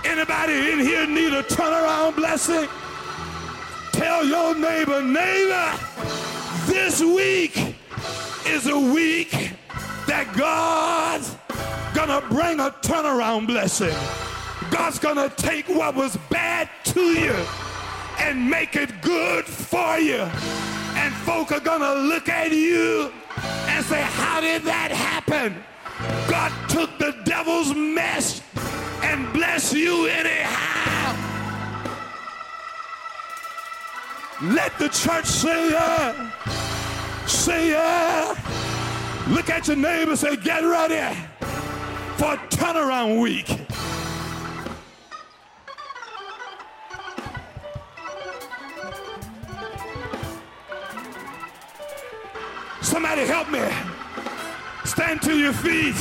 Anybody 0.03 0.71
in 0.71 0.79
here 0.79 1.05
need 1.05 1.33
a 1.33 1.43
turnaround 1.43 2.15
blessing? 2.15 2.67
Tell 3.91 4.25
your 4.25 4.55
neighbor, 4.55 5.03
neighbor, 5.03 5.73
this 6.69 7.01
week 7.01 7.75
is 8.45 8.67
a 8.67 8.79
week 8.79 9.31
that 10.05 10.31
God's 10.37 11.35
gonna 11.95 12.21
bring 12.29 12.59
a 12.59 12.69
turnaround 12.81 13.47
blessing. 13.47 13.95
God's 14.69 14.99
gonna 14.99 15.29
take 15.29 15.67
what 15.67 15.95
was 15.95 16.15
bad 16.29 16.69
to 16.85 17.01
you 17.01 17.35
and 18.19 18.47
make 18.47 18.75
it 18.75 19.01
good 19.01 19.45
for 19.45 19.97
you. 19.97 20.21
And 21.01 21.13
folk 21.25 21.51
are 21.51 21.59
gonna 21.59 21.95
look 21.95 22.29
at 22.29 22.51
you 22.51 23.11
and 23.67 23.83
say, 23.85 24.01
How 24.01 24.39
did 24.39 24.61
that 24.63 24.91
happen? 24.91 25.55
God 26.29 26.51
took 26.69 26.97
the 26.99 27.15
devil's 27.25 27.73
mess 27.73 28.43
and 29.01 29.31
bless 29.33 29.73
you 29.73 30.05
anyhow. 30.05 30.78
Let 34.41 34.77
the 34.79 34.87
church 34.87 35.25
say 35.25 35.71
yeah. 35.71 36.31
Say 37.27 37.71
yeah. 37.71 38.35
Look 39.27 39.49
at 39.49 39.67
your 39.67 39.75
neighbor 39.75 40.11
and 40.11 40.19
say, 40.19 40.37
get 40.37 40.61
ready 40.61 41.15
for 42.15 42.37
turnaround 42.47 43.19
week. 43.21 43.47
Somebody 52.81 53.25
help 53.25 53.49
me. 53.51 53.67
Stand 54.85 55.21
to 55.23 55.37
your 55.37 55.53
feet 55.53 55.95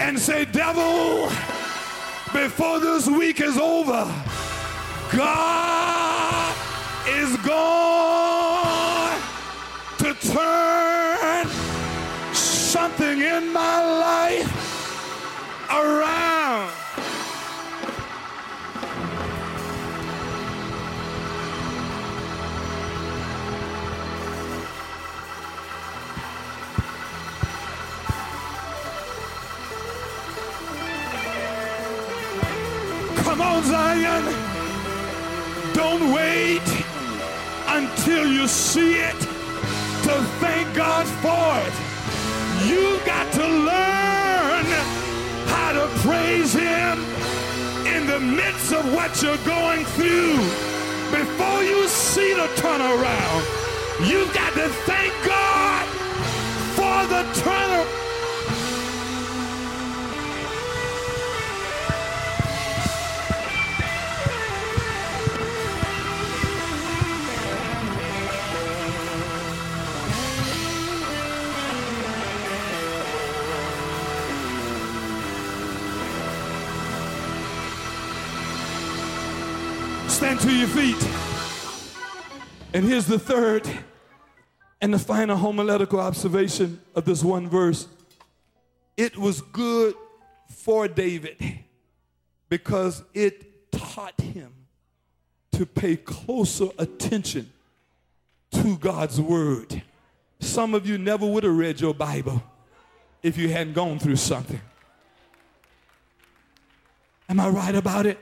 and 0.00 0.18
say, 0.18 0.44
devil, 0.44 1.28
before 2.32 2.80
this 2.80 3.06
week 3.06 3.40
is 3.40 3.56
over, 3.56 4.12
God 5.16 6.56
is 7.08 7.36
to 9.98 10.14
turn 10.14 11.46
something 12.32 13.20
in 13.20 13.52
my 13.52 13.84
life 14.06 14.52
around. 15.70 16.70
Come 33.24 33.40
on, 33.40 33.64
Zion. 33.64 34.34
Don't 35.74 36.12
wait 36.12 36.79
until 37.72 38.26
you 38.26 38.48
see 38.48 38.94
it 38.96 39.20
to 40.02 40.14
thank 40.42 40.74
God 40.74 41.06
for 41.22 41.50
it. 41.66 41.74
You've 42.68 43.04
got 43.06 43.32
to 43.34 43.46
learn 43.46 44.66
how 45.46 45.72
to 45.72 45.86
praise 46.02 46.52
Him 46.52 46.98
in 47.86 48.06
the 48.06 48.18
midst 48.18 48.72
of 48.72 48.92
what 48.92 49.22
you're 49.22 49.44
going 49.46 49.84
through. 49.96 50.36
Before 51.10 51.62
you 51.62 51.86
see 51.86 52.34
the 52.34 52.48
turnaround, 52.62 53.42
you've 54.08 54.32
got 54.34 54.52
to 54.54 54.68
thank 54.90 55.12
God 55.24 55.86
for 56.74 57.06
the 57.06 57.22
turnaround. 57.40 58.09
To 80.40 80.50
your 80.50 80.68
feet. 80.68 81.08
And 82.72 82.86
here's 82.86 83.06
the 83.06 83.18
third 83.18 83.68
and 84.80 84.94
the 84.94 84.98
final 84.98 85.36
homiletical 85.36 86.00
observation 86.00 86.80
of 86.94 87.04
this 87.04 87.22
one 87.22 87.46
verse. 87.46 87.86
It 88.96 89.18
was 89.18 89.42
good 89.42 89.94
for 90.48 90.88
David 90.88 91.36
because 92.48 93.02
it 93.12 93.70
taught 93.70 94.18
him 94.18 94.54
to 95.52 95.66
pay 95.66 95.96
closer 95.96 96.68
attention 96.78 97.52
to 98.52 98.78
God's 98.78 99.20
word. 99.20 99.82
Some 100.38 100.74
of 100.74 100.86
you 100.86 100.96
never 100.96 101.26
would 101.26 101.44
have 101.44 101.56
read 101.56 101.82
your 101.82 101.92
Bible 101.92 102.42
if 103.22 103.36
you 103.36 103.50
hadn't 103.50 103.74
gone 103.74 103.98
through 103.98 104.16
something. 104.16 104.60
Am 107.28 107.38
I 107.38 107.48
right 107.50 107.74
about 107.74 108.06
it? 108.06 108.18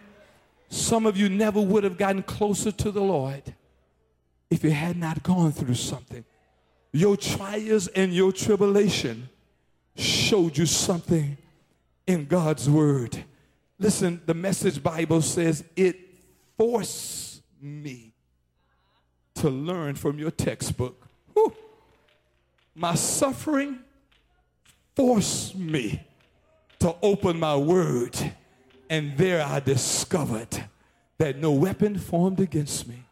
Some 0.69 1.07
of 1.07 1.17
you 1.17 1.29
never 1.29 1.61
would 1.61 1.85
have 1.85 1.97
gotten 1.97 2.23
closer 2.23 2.71
to 2.73 2.91
the 2.91 3.01
Lord 3.01 3.55
if 4.51 4.63
you 4.65 4.71
had 4.71 4.97
not 4.97 5.23
gone 5.23 5.53
through 5.53 5.75
something. 5.75 6.25
Your 6.93 7.17
trials 7.17 7.89
and 7.89 8.13
your 8.13 8.33
tribulation 8.33 9.29
showed 9.97 10.57
you 10.57 10.67
something 10.67 11.37
in 12.07 12.27
God's 12.27 12.69
word. 12.69 13.25
Listen, 13.79 14.21
the 14.27 14.35
message 14.35 14.83
Bible 14.83 15.23
says 15.23 15.65
it 15.77 15.97
forced 16.57 17.43
me 17.61 18.13
to 19.35 19.51
learn 19.51 19.95
from 19.95 20.19
your 20.19 20.31
textbook. 20.31 21.07
Whew. 21.35 21.55
My 22.75 22.95
suffering 22.95 23.79
forced 24.97 25.55
me 25.55 26.03
to 26.81 26.95
open 27.03 27.39
my 27.39 27.57
word 27.57 28.17
and 28.91 29.17
there 29.17 29.45
I 29.45 29.61
discovered 29.61 30.65
that 31.19 31.39
no 31.39 31.53
weapon 31.53 31.99
formed 31.99 32.41
against 32.41 32.89
me 32.89 33.03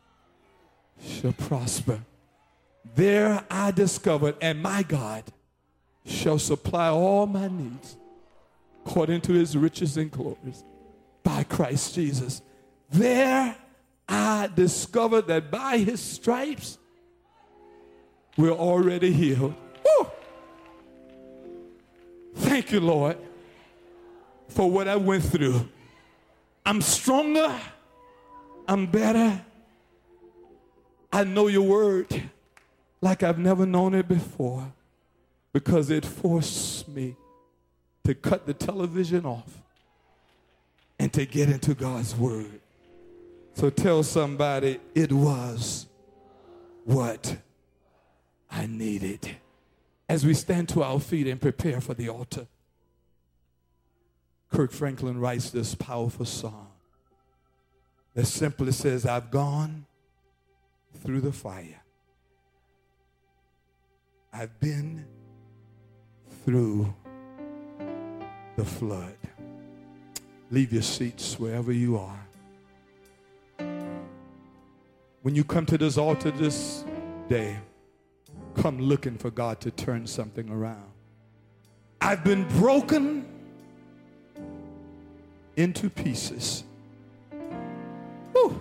shall 1.02 1.32
prosper. 1.32 2.00
There 2.94 3.44
I 3.50 3.72
discovered, 3.72 4.36
and 4.40 4.62
my 4.62 4.82
God 4.82 5.24
shall 6.04 6.38
supply 6.38 6.88
all 6.88 7.26
my 7.26 7.48
needs 7.48 7.96
according 8.84 9.20
to 9.22 9.32
his 9.32 9.56
riches 9.56 9.96
and 9.96 10.10
glories 10.10 10.64
by 11.22 11.42
Christ 11.42 11.94
Jesus. 11.94 12.40
There 12.90 13.56
I 14.08 14.48
discovered 14.54 15.26
that 15.26 15.50
by 15.50 15.78
his 15.78 16.00
stripes 16.00 16.78
we're 18.36 18.50
already 18.52 19.12
healed. 19.12 19.54
Woo! 19.84 20.06
Thank 22.36 22.70
you, 22.70 22.80
Lord 22.80 23.18
for 24.56 24.70
what 24.70 24.88
I 24.88 24.96
went 24.96 25.22
through. 25.22 25.68
I'm 26.64 26.80
stronger. 26.80 27.54
I'm 28.66 28.86
better. 28.86 29.44
I 31.12 31.24
know 31.24 31.48
your 31.48 31.62
word 31.62 32.22
like 33.02 33.22
I've 33.22 33.38
never 33.38 33.66
known 33.66 33.94
it 33.94 34.08
before 34.08 34.72
because 35.52 35.90
it 35.90 36.06
forced 36.06 36.88
me 36.88 37.16
to 38.04 38.14
cut 38.14 38.46
the 38.46 38.54
television 38.54 39.26
off 39.26 39.60
and 40.98 41.12
to 41.12 41.26
get 41.26 41.50
into 41.50 41.74
God's 41.74 42.16
word. 42.16 42.60
So 43.52 43.68
tell 43.68 44.02
somebody 44.02 44.80
it 44.94 45.12
was 45.12 45.86
what 46.84 47.36
I 48.50 48.64
needed. 48.64 49.36
As 50.08 50.24
we 50.24 50.32
stand 50.32 50.70
to 50.70 50.82
our 50.82 50.98
feet 50.98 51.26
and 51.26 51.38
prepare 51.38 51.82
for 51.82 51.92
the 51.92 52.08
altar, 52.08 52.46
Kirk 54.50 54.72
Franklin 54.72 55.18
writes 55.18 55.50
this 55.50 55.74
powerful 55.74 56.24
song 56.24 56.68
that 58.14 58.26
simply 58.26 58.72
says, 58.72 59.04
I've 59.04 59.30
gone 59.30 59.86
through 61.02 61.20
the 61.20 61.32
fire. 61.32 61.82
I've 64.32 64.58
been 64.60 65.04
through 66.44 66.94
the 68.56 68.64
flood. 68.64 69.16
Leave 70.50 70.72
your 70.72 70.82
seats 70.82 71.38
wherever 71.38 71.72
you 71.72 71.98
are. 71.98 72.26
When 75.22 75.34
you 75.34 75.42
come 75.42 75.66
to 75.66 75.76
this 75.76 75.98
altar 75.98 76.30
this 76.30 76.84
day, 77.28 77.58
come 78.54 78.78
looking 78.78 79.18
for 79.18 79.30
God 79.30 79.60
to 79.62 79.70
turn 79.70 80.06
something 80.06 80.48
around. 80.48 80.90
I've 82.00 82.22
been 82.22 82.46
broken 82.60 83.26
into 85.56 85.88
pieces. 85.88 86.64
Whew. 88.32 88.60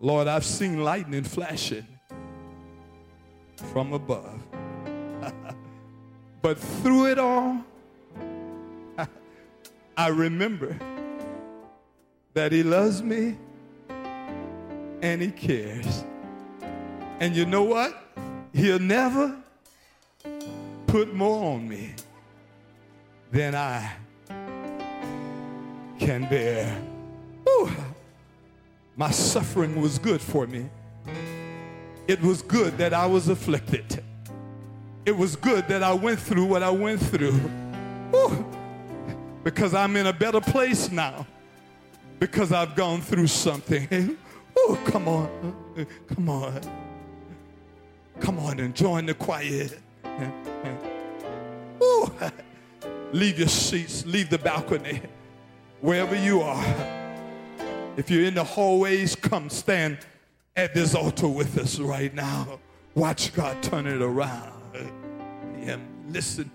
Lord, 0.00 0.26
I've 0.26 0.44
seen 0.44 0.82
lightning 0.82 1.24
flashing 1.24 1.86
from 3.72 3.92
above. 3.92 4.40
but 6.42 6.58
through 6.58 7.06
it 7.06 7.18
all, 7.18 7.62
I 9.96 10.08
remember 10.08 10.78
that 12.32 12.52
He 12.52 12.62
loves 12.62 13.02
me 13.02 13.36
and 15.02 15.20
He 15.20 15.30
cares. 15.30 16.04
And 17.20 17.36
you 17.36 17.44
know 17.44 17.64
what? 17.64 17.94
He'll 18.54 18.78
never 18.78 19.36
put 20.86 21.14
more 21.14 21.54
on 21.54 21.68
me 21.68 21.94
than 23.30 23.54
I 23.54 23.92
can 26.00 26.28
bear. 26.28 26.80
Ooh, 27.48 27.70
my 28.96 29.10
suffering 29.10 29.80
was 29.80 29.98
good 29.98 30.20
for 30.20 30.46
me. 30.46 30.68
It 32.08 32.20
was 32.22 32.42
good 32.42 32.76
that 32.78 32.92
I 32.92 33.06
was 33.06 33.28
afflicted. 33.28 34.02
It 35.04 35.16
was 35.16 35.36
good 35.36 35.68
that 35.68 35.82
I 35.82 35.92
went 35.92 36.18
through 36.18 36.46
what 36.46 36.62
I 36.62 36.70
went 36.70 37.00
through. 37.00 37.38
Ooh, 38.14 38.44
because 39.44 39.74
I'm 39.74 39.94
in 39.96 40.06
a 40.06 40.12
better 40.12 40.40
place 40.40 40.90
now. 40.90 41.26
Because 42.18 42.52
I've 42.52 42.74
gone 42.74 43.00
through 43.00 43.28
something. 43.28 44.16
Oh, 44.62 44.78
come 44.84 45.06
on. 45.06 45.56
Come 46.08 46.28
on. 46.28 46.60
Come 48.18 48.38
on 48.40 48.58
and 48.58 48.74
join 48.74 49.06
the 49.06 49.14
quiet. 49.14 49.78
Ooh. 51.82 52.12
Leave 53.12 53.38
your 53.38 53.48
seats, 53.48 54.04
leave 54.04 54.28
the 54.28 54.38
balcony, 54.38 55.00
wherever 55.80 56.14
you 56.16 56.42
are. 56.42 56.64
If 57.96 58.10
you're 58.10 58.24
in 58.24 58.34
the 58.34 58.44
hallways, 58.44 59.14
come 59.14 59.50
stand 59.50 59.98
at 60.56 60.74
this 60.74 60.94
altar 60.94 61.28
with 61.28 61.58
us 61.58 61.78
right 61.78 62.14
now. 62.14 62.58
Watch 62.94 63.32
God 63.34 63.62
turn 63.62 63.86
it 63.86 64.02
around. 64.02 64.52
Yeah, 65.60 65.76
listen. 66.08 66.50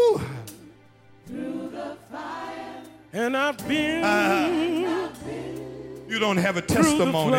Ooh. 0.00 0.20
And 3.12 3.36
I've 3.36 3.66
been. 3.66 4.04
Uh, 4.04 5.10
you 6.08 6.18
don't 6.18 6.36
have 6.36 6.56
a 6.56 6.62
testimony. 6.62 7.36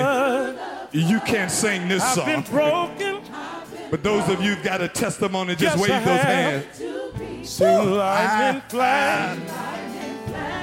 You 0.91 1.19
can't 1.21 1.51
sing 1.51 1.87
this 1.87 2.03
I've 2.03 2.47
song. 2.47 3.23
But 3.89 4.03
those 4.03 4.27
of 4.29 4.41
you 4.43 4.55
who 4.55 4.63
got 4.63 4.81
a 4.81 4.87
testimony, 4.87 5.55
just 5.55 5.77
Yes, 5.77 5.79
wave 5.79 5.91
I 5.91 5.99
those 6.03 6.19
have. 6.21 6.65
hands. 6.77 6.98
Sing 7.49 7.91
lightning 7.97 8.61
Ah, 8.61 8.69
flash 8.69 9.37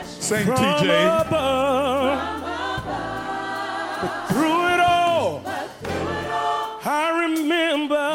Sing 0.06 0.46
from 0.46 0.56
TJ. 0.56 1.26
above. 1.26 2.42
But 4.02 4.26
through 4.28 4.62
it 4.74 4.80
all, 4.80 5.42
I 6.84 7.26
remember 7.26 8.06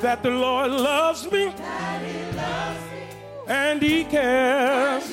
that 0.00 0.22
the 0.22 0.30
Lord 0.30 0.70
loves 0.70 1.30
me 1.30 1.52
and 3.46 3.82
He 3.82 4.04
cares. 4.04 5.12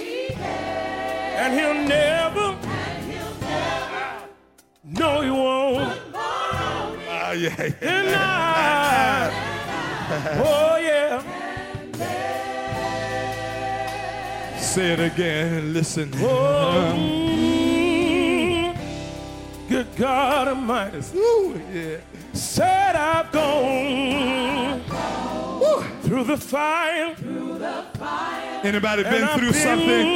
And 1.39 1.53
He'll 1.59 1.81
never, 1.87 2.55
no, 4.85 5.21
He 5.21 5.29
won't. 5.29 5.93
Ah, 6.15 7.31
yeah, 7.33 7.53
yeah. 7.59 7.73
And 7.81 8.15
I, 8.15 9.29
oh 10.39 10.77
yeah, 10.77 11.21
Say 14.67 14.91
it 14.93 14.99
again. 14.99 15.73
Listen. 15.73 16.11
oh, 16.17 16.93
good 19.69 19.87
God 19.95 20.47
Almighty. 20.49 21.01
Ooh, 21.17 21.59
yeah. 21.73 21.97
Said 22.33 22.95
I've 22.95 23.31
gone 23.31 24.81
through 26.01 26.25
the 26.25 26.37
fire. 26.37 27.15
Anybody 28.63 29.03
been 29.03 29.23
I've 29.23 29.39
through 29.39 29.53
something? 29.53 30.07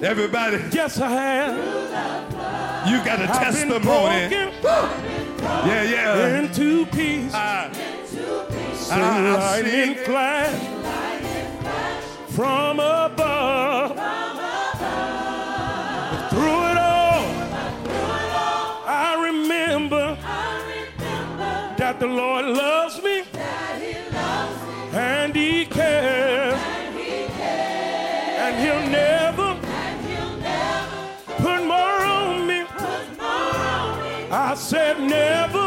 Everybody, 0.04 0.56
Yes, 0.72 0.98
I 0.98 1.08
have. 1.10 1.56
you 2.88 2.96
got 3.04 3.20
a 3.20 3.24
I've 3.24 3.28
been 3.54 3.68
testimony. 3.68 4.30
Yeah, 5.68 5.82
yeah. 5.84 6.38
into 6.40 6.86
pieces. 6.86 7.32
Ah, 7.34 7.70
So 8.74 8.94
I- 8.94 8.98
I've 8.98 9.64
lightning 9.64 9.94
from 12.40 12.80
above. 12.80 13.90
Through 16.30 16.62
it 16.70 16.78
all, 16.78 17.26
I 18.86 19.10
remember 19.28 20.16
that 21.76 21.96
the 22.00 22.06
Lord 22.06 22.46
loves 22.46 23.02
me 23.02 23.24
and 24.94 25.36
He 25.36 25.66
cares, 25.66 26.58
and 28.44 28.52
He'll 28.62 28.88
never 28.88 29.48
put 31.44 31.60
more 31.66 32.00
on 32.20 32.46
me. 32.46 32.64
I 34.30 34.54
said 34.56 34.98
never 34.98 35.59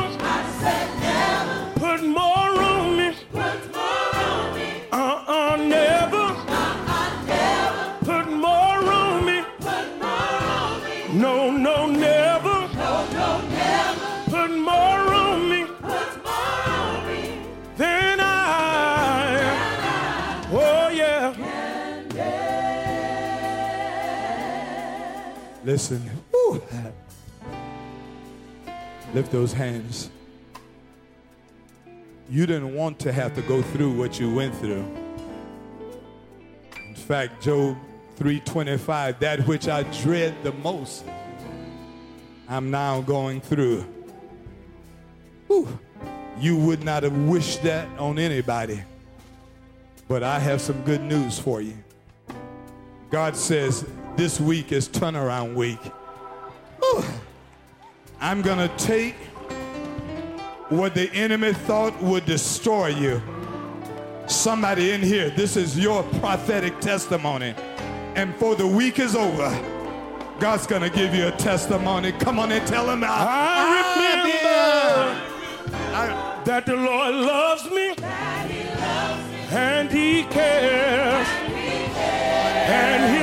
listen. 25.73 26.07
Lift 29.15 29.31
those 29.31 29.53
hands. 29.53 30.11
You 32.29 32.45
didn't 32.45 32.75
want 32.75 32.99
to 32.99 33.11
have 33.11 33.33
to 33.33 33.41
go 33.41 33.63
through 33.63 33.93
what 33.93 34.19
you 34.19 34.31
went 34.31 34.53
through. 34.57 34.85
In 36.87 36.93
fact, 36.93 37.41
Job 37.41 37.75
3:25, 38.19 39.19
that 39.19 39.47
which 39.47 39.67
I 39.67 39.81
dread 40.03 40.35
the 40.43 40.51
most, 40.51 41.05
I'm 42.47 42.69
now 42.69 43.01
going 43.01 43.41
through. 43.41 43.83
You 46.39 46.57
would 46.57 46.83
not 46.83 47.01
have 47.01 47.17
wished 47.17 47.63
that 47.63 47.87
on 47.97 48.19
anybody. 48.19 48.83
But 50.07 50.21
I 50.21 50.37
have 50.37 50.61
some 50.61 50.83
good 50.83 51.01
news 51.01 51.39
for 51.39 51.61
you. 51.61 51.77
God 53.09 53.35
says 53.35 53.85
this 54.15 54.39
week 54.39 54.71
is 54.71 54.87
turnaround 54.87 55.53
week. 55.55 55.79
Whew. 56.79 57.03
I'm 58.21 58.41
going 58.41 58.57
to 58.57 58.75
take 58.77 59.15
what 60.69 60.95
the 60.95 61.11
enemy 61.13 61.53
thought 61.53 62.01
would 62.01 62.25
destroy 62.25 62.87
you. 62.87 63.21
Somebody 64.27 64.91
in 64.91 65.01
here, 65.01 65.29
this 65.29 65.57
is 65.57 65.77
your 65.77 66.03
prophetic 66.19 66.79
testimony. 66.79 67.53
And 68.15 68.35
for 68.35 68.55
the 68.55 68.67
week 68.67 68.99
is 68.99 69.15
over, 69.15 69.49
God's 70.39 70.67
going 70.67 70.81
to 70.81 70.89
give 70.89 71.13
you 71.13 71.27
a 71.27 71.31
testimony. 71.31 72.11
Come 72.13 72.39
on 72.39 72.51
and 72.51 72.65
tell 72.67 72.89
him. 72.89 73.03
I 73.05 73.93
remember 73.95 75.33
that 76.45 76.65
the 76.65 76.75
Lord 76.75 77.15
loves 77.15 77.65
me 77.71 77.95
and 79.55 79.91
He 79.91 80.23
cares, 80.23 81.27
and 82.67 83.15
He'll 83.15 83.22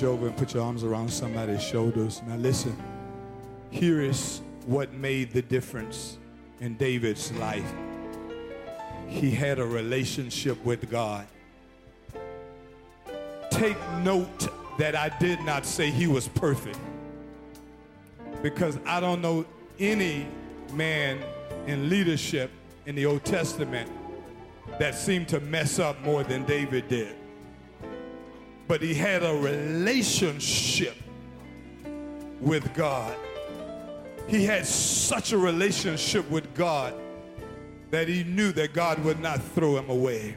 Reach 0.00 0.08
over 0.08 0.28
and 0.28 0.36
put 0.36 0.54
your 0.54 0.62
arms 0.62 0.82
around 0.82 1.10
somebody's 1.12 1.62
shoulders. 1.62 2.22
Now 2.26 2.36
listen, 2.36 2.74
here 3.70 4.00
is 4.00 4.40
what 4.64 4.94
made 4.94 5.30
the 5.30 5.42
difference 5.42 6.16
in 6.60 6.78
David's 6.78 7.30
life. 7.32 7.70
He 9.06 9.30
had 9.30 9.58
a 9.58 9.66
relationship 9.66 10.64
with 10.64 10.90
God. 10.90 11.26
Take 13.50 13.76
note 13.98 14.48
that 14.78 14.96
I 14.96 15.10
did 15.18 15.42
not 15.42 15.66
say 15.66 15.90
he 15.90 16.06
was 16.06 16.28
perfect. 16.28 16.78
Because 18.42 18.78
I 18.86 19.00
don't 19.00 19.20
know 19.20 19.44
any 19.78 20.26
man 20.72 21.18
in 21.66 21.90
leadership 21.90 22.50
in 22.86 22.94
the 22.94 23.04
Old 23.04 23.22
Testament 23.26 23.90
that 24.78 24.94
seemed 24.94 25.28
to 25.28 25.40
mess 25.40 25.78
up 25.78 26.00
more 26.00 26.24
than 26.24 26.46
David 26.46 26.88
did 26.88 27.19
but 28.70 28.80
he 28.80 28.94
had 28.94 29.24
a 29.24 29.34
relationship 29.34 30.94
with 32.40 32.72
God. 32.72 33.16
He 34.28 34.44
had 34.44 34.64
such 34.64 35.32
a 35.32 35.38
relationship 35.38 36.30
with 36.30 36.54
God 36.54 36.94
that 37.90 38.06
he 38.06 38.22
knew 38.22 38.52
that 38.52 38.72
God 38.72 39.02
would 39.02 39.18
not 39.18 39.42
throw 39.42 39.76
him 39.76 39.90
away. 39.90 40.36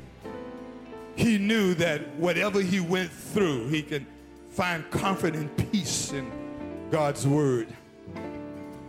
He 1.16 1.38
knew 1.38 1.76
that 1.76 2.16
whatever 2.16 2.60
he 2.60 2.80
went 2.80 3.12
through, 3.12 3.68
he 3.68 3.84
can 3.84 4.08
find 4.50 4.90
comfort 4.90 5.36
and 5.36 5.56
peace 5.72 6.12
in 6.12 6.32
God's 6.90 7.28
word. 7.28 7.68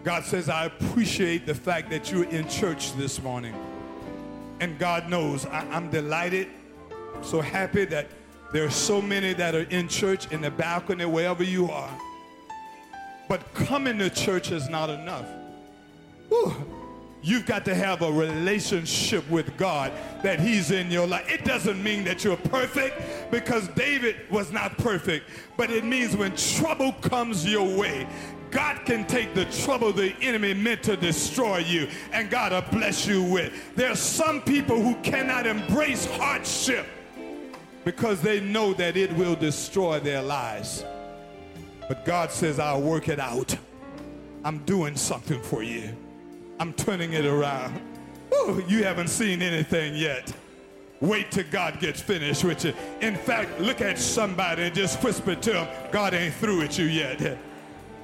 God 0.04 0.24
says, 0.24 0.48
I 0.48 0.64
appreciate 0.64 1.44
the 1.44 1.54
fact 1.54 1.90
that 1.90 2.10
you're 2.10 2.30
in 2.30 2.48
church 2.48 2.96
this 2.96 3.22
morning. 3.22 3.54
And 4.60 4.78
God 4.78 5.10
knows 5.10 5.44
I, 5.44 5.66
am 5.66 5.90
delighted, 5.90 6.48
so 7.20 7.42
happy 7.42 7.84
that 7.84 8.06
there 8.52 8.64
are 8.64 8.70
so 8.70 9.02
many 9.02 9.32
that 9.34 9.54
are 9.54 9.62
in 9.70 9.88
church, 9.88 10.30
in 10.30 10.40
the 10.40 10.50
balcony, 10.50 11.04
wherever 11.04 11.42
you 11.42 11.70
are. 11.70 11.90
But 13.28 13.52
coming 13.54 13.98
to 13.98 14.10
church 14.10 14.50
is 14.50 14.68
not 14.68 14.90
enough. 14.90 15.26
Whew. 16.28 16.54
You've 17.22 17.46
got 17.46 17.64
to 17.64 17.74
have 17.74 18.02
a 18.02 18.12
relationship 18.12 19.28
with 19.30 19.56
God 19.56 19.92
that 20.22 20.38
He's 20.40 20.70
in 20.70 20.90
your 20.90 21.06
life. 21.06 21.24
It 21.26 21.46
doesn't 21.46 21.82
mean 21.82 22.04
that 22.04 22.22
you're 22.22 22.36
perfect 22.36 23.30
because 23.30 23.66
David 23.68 24.16
was 24.30 24.52
not 24.52 24.76
perfect, 24.76 25.30
but 25.56 25.70
it 25.70 25.86
means 25.86 26.14
when 26.14 26.36
trouble 26.36 26.92
comes 27.00 27.50
your 27.50 27.78
way, 27.78 28.06
God 28.50 28.84
can 28.84 29.06
take 29.06 29.34
the 29.34 29.46
trouble 29.46 29.90
the 29.90 30.14
enemy 30.20 30.52
meant 30.52 30.82
to 30.84 30.96
destroy 30.96 31.58
you 31.58 31.88
and 32.12 32.30
God 32.30 32.52
will 32.52 32.78
bless 32.78 33.06
you 33.06 33.22
with. 33.22 33.74
There 33.74 33.90
are 33.90 33.96
some 33.96 34.42
people 34.42 34.80
who 34.80 34.94
cannot 34.96 35.46
embrace 35.46 36.04
hardship 36.04 36.86
because 37.84 38.20
they 38.20 38.40
know 38.40 38.72
that 38.74 38.96
it 38.96 39.12
will 39.14 39.34
destroy 39.34 40.00
their 40.00 40.22
lives. 40.22 40.84
But 41.88 42.04
God 42.04 42.30
says, 42.30 42.58
I'll 42.58 42.80
work 42.80 43.08
it 43.08 43.20
out. 43.20 43.56
I'm 44.44 44.58
doing 44.60 44.96
something 44.96 45.42
for 45.42 45.62
you. 45.62 45.94
I'm 46.58 46.72
turning 46.72 47.12
it 47.12 47.26
around. 47.26 47.80
You 48.68 48.84
haven't 48.84 49.08
seen 49.08 49.42
anything 49.42 49.94
yet. 49.94 50.32
Wait 51.00 51.30
till 51.30 51.44
God 51.50 51.80
gets 51.80 52.00
finished 52.00 52.44
with 52.44 52.64
you. 52.64 52.72
In 53.00 53.16
fact, 53.16 53.60
look 53.60 53.80
at 53.80 53.98
somebody 53.98 54.62
and 54.62 54.74
just 54.74 55.02
whisper 55.02 55.34
to 55.34 55.52
them, 55.52 55.68
God 55.92 56.14
ain't 56.14 56.34
through 56.34 56.60
with 56.60 56.78
you 56.78 56.86
yet. 56.86 57.38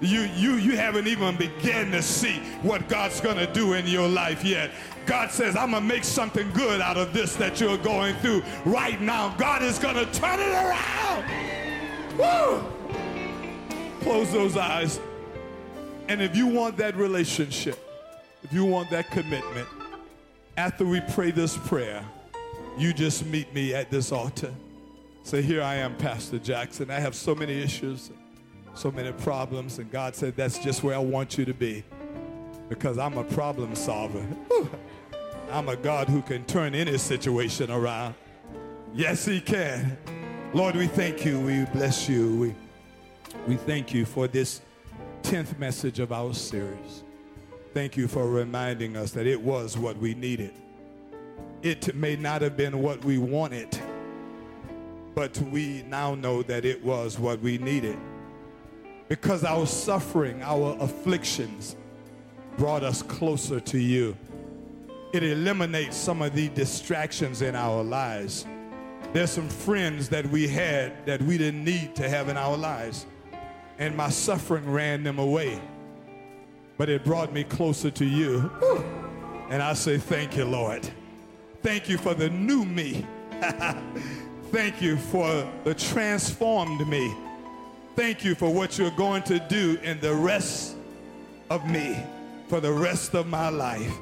You, 0.01 0.23
you, 0.35 0.55
you 0.55 0.77
haven't 0.77 1.07
even 1.07 1.37
begun 1.37 1.91
to 1.91 2.03
see 2.03 2.37
what 2.63 2.89
God's 2.89 3.21
going 3.21 3.37
to 3.37 3.47
do 3.47 3.75
in 3.75 3.87
your 3.87 4.09
life 4.09 4.43
yet. 4.43 4.71
God 5.07 5.31
says, 5.31 5.57
I'm 5.57 5.73
going 5.73 5.83
to 5.83 5.89
make 5.89 6.05
something 6.05 6.51
good 6.53 6.81
out 6.81 6.97
of 6.97 7.13
this 7.13 7.37
that 7.37 7.61
you're 7.61 7.79
going 7.79 8.15
through 8.17 8.43
right 8.65 9.01
now. 9.01 9.35
God 9.37 9.63
is 9.63 9.79
going 9.79 9.97
to 9.97 10.07
turn 10.13 10.41
it 10.41 10.53
around. 10.53 11.25
Woo! 12.19 12.65
Close 14.01 14.33
those 14.33 14.57
eyes. 14.57 15.01
And 16.09 16.23
if 16.23 16.35
you 16.35 16.47
want 16.47 16.77
that 16.79 16.97
relationship, 16.97 17.79
if 18.43 18.53
you 18.53 18.65
want 18.65 18.91
that 18.91 19.11
commitment, 19.11 19.69
after 20.57 20.85
we 20.85 21.01
pray 21.13 21.31
this 21.31 21.57
prayer, 21.57 22.05
you 22.79 22.93
just 22.93 23.27
meet 23.27 23.53
me 23.55 23.75
at 23.75 23.91
this 23.91 24.13
altar. 24.13 24.53
Say, 25.23 25.43
Here 25.43 25.63
I 25.63 25.77
am, 25.77 25.95
Pastor 25.97 26.39
Jackson. 26.39 26.91
I 26.91 27.01
have 27.01 27.15
so 27.15 27.35
many 27.35 27.61
issues, 27.61 28.11
so 28.81 28.91
many 28.91 29.13
problems, 29.13 29.79
and 29.79 29.91
God 29.91 30.17
said, 30.17 30.35
That's 30.37 30.59
just 30.59 30.83
where 30.83 30.95
I 30.95 30.99
want 30.99 31.37
you 31.37 31.45
to 31.45 31.53
be 31.53 31.85
because 32.71 32.97
I'm 32.97 33.19
a 33.19 33.25
problem 33.25 33.75
solver. 33.75 34.25
I'm 35.51 35.69
a 35.69 35.77
God 35.77 36.09
who 36.09 36.23
can 36.23 36.45
turn 36.47 36.75
any 36.75 36.97
situation 36.97 37.71
around. 37.71 38.15
Yes, 38.95 39.27
He 39.27 39.41
can. 39.41 39.99
Lord, 40.55 40.77
we 40.77 40.87
thank 40.87 41.27
you. 41.27 41.39
We 41.41 41.67
bless 41.67 42.09
you. 42.09 42.37
We, 42.37 42.55
we 43.47 43.57
thank 43.57 43.93
you 43.93 44.07
for 44.07 44.27
this 44.27 44.63
10th 45.25 45.59
message 45.59 45.99
of 45.99 46.11
our 46.11 46.33
series. 46.33 47.05
Thank 47.75 47.99
you 47.99 48.09
for 48.09 48.31
reminding 48.31 48.97
us 48.97 49.11
that 49.13 49.27
it 49.27 49.41
was 49.41 49.77
what 49.77 49.99
we 49.99 50.15
needed. 50.15 50.55
It 51.63 51.95
may 51.95 52.17
not 52.17 52.41
have 52.41 52.57
been 52.57 52.81
what 52.81 53.05
we 53.05 53.19
wanted, 53.19 53.79
but 55.15 55.37
we 55.53 55.85
now 55.87 56.15
know 56.15 56.43
that 56.45 56.65
it 56.65 56.83
was 56.83 57.19
what 57.19 57.41
we 57.41 57.59
needed. 57.59 57.99
Because 59.11 59.43
our 59.43 59.67
suffering, 59.67 60.41
our 60.41 60.77
afflictions 60.79 61.75
brought 62.57 62.85
us 62.85 63.03
closer 63.03 63.59
to 63.59 63.77
you. 63.77 64.17
It 65.13 65.25
eliminates 65.25 65.97
some 65.97 66.23
of 66.23 66.33
the 66.33 66.49
distractions 66.51 67.43
in 67.43 67.57
our 67.57 67.83
lives. 67.83 68.47
There's 69.13 69.33
some 69.33 69.49
friends 69.49 70.09
that 70.11 70.25
we 70.27 70.47
had 70.47 71.05
that 71.07 71.21
we 71.23 71.39
didn't 71.39 71.65
need 71.65 71.97
to 71.97 72.09
have 72.09 72.29
in 72.29 72.37
our 72.37 72.57
lives. 72.57 73.07
And 73.81 73.97
my 73.97 74.11
suffering 74.11 74.71
ran 74.71 75.03
them 75.03 75.19
away. 75.19 75.61
But 76.79 76.89
it 76.89 77.05
brought 77.05 77.33
me 77.33 77.43
closer 77.43 77.91
to 77.91 78.05
you. 78.05 78.49
And 79.51 79.61
I 79.61 79.73
say, 79.73 79.99
Thank 79.99 80.37
you, 80.37 80.45
Lord. 80.45 80.89
Thank 81.65 81.89
you 81.89 81.99
for 81.99 82.15
the 82.15 82.31
new 82.31 82.65
me. 82.65 83.05
Thank 84.53 84.81
you 84.81 84.99
for 84.99 85.51
the 85.65 85.75
transformed 85.75 86.87
me. 86.87 87.13
Thank 87.97 88.25
you 88.25 88.35
for 88.35 88.53
what 88.53 88.79
you're 88.79 88.91
going 88.93 89.23
to 89.25 89.39
do 89.39 89.79
in 89.83 90.01
the 90.01 90.15
rest 90.15 90.77
of 91.51 91.69
me, 91.69 92.03
for 92.49 92.61
the 92.61 92.73
rest 92.73 93.15
of 93.15 93.27
my 93.27 93.49
life. 93.49 93.93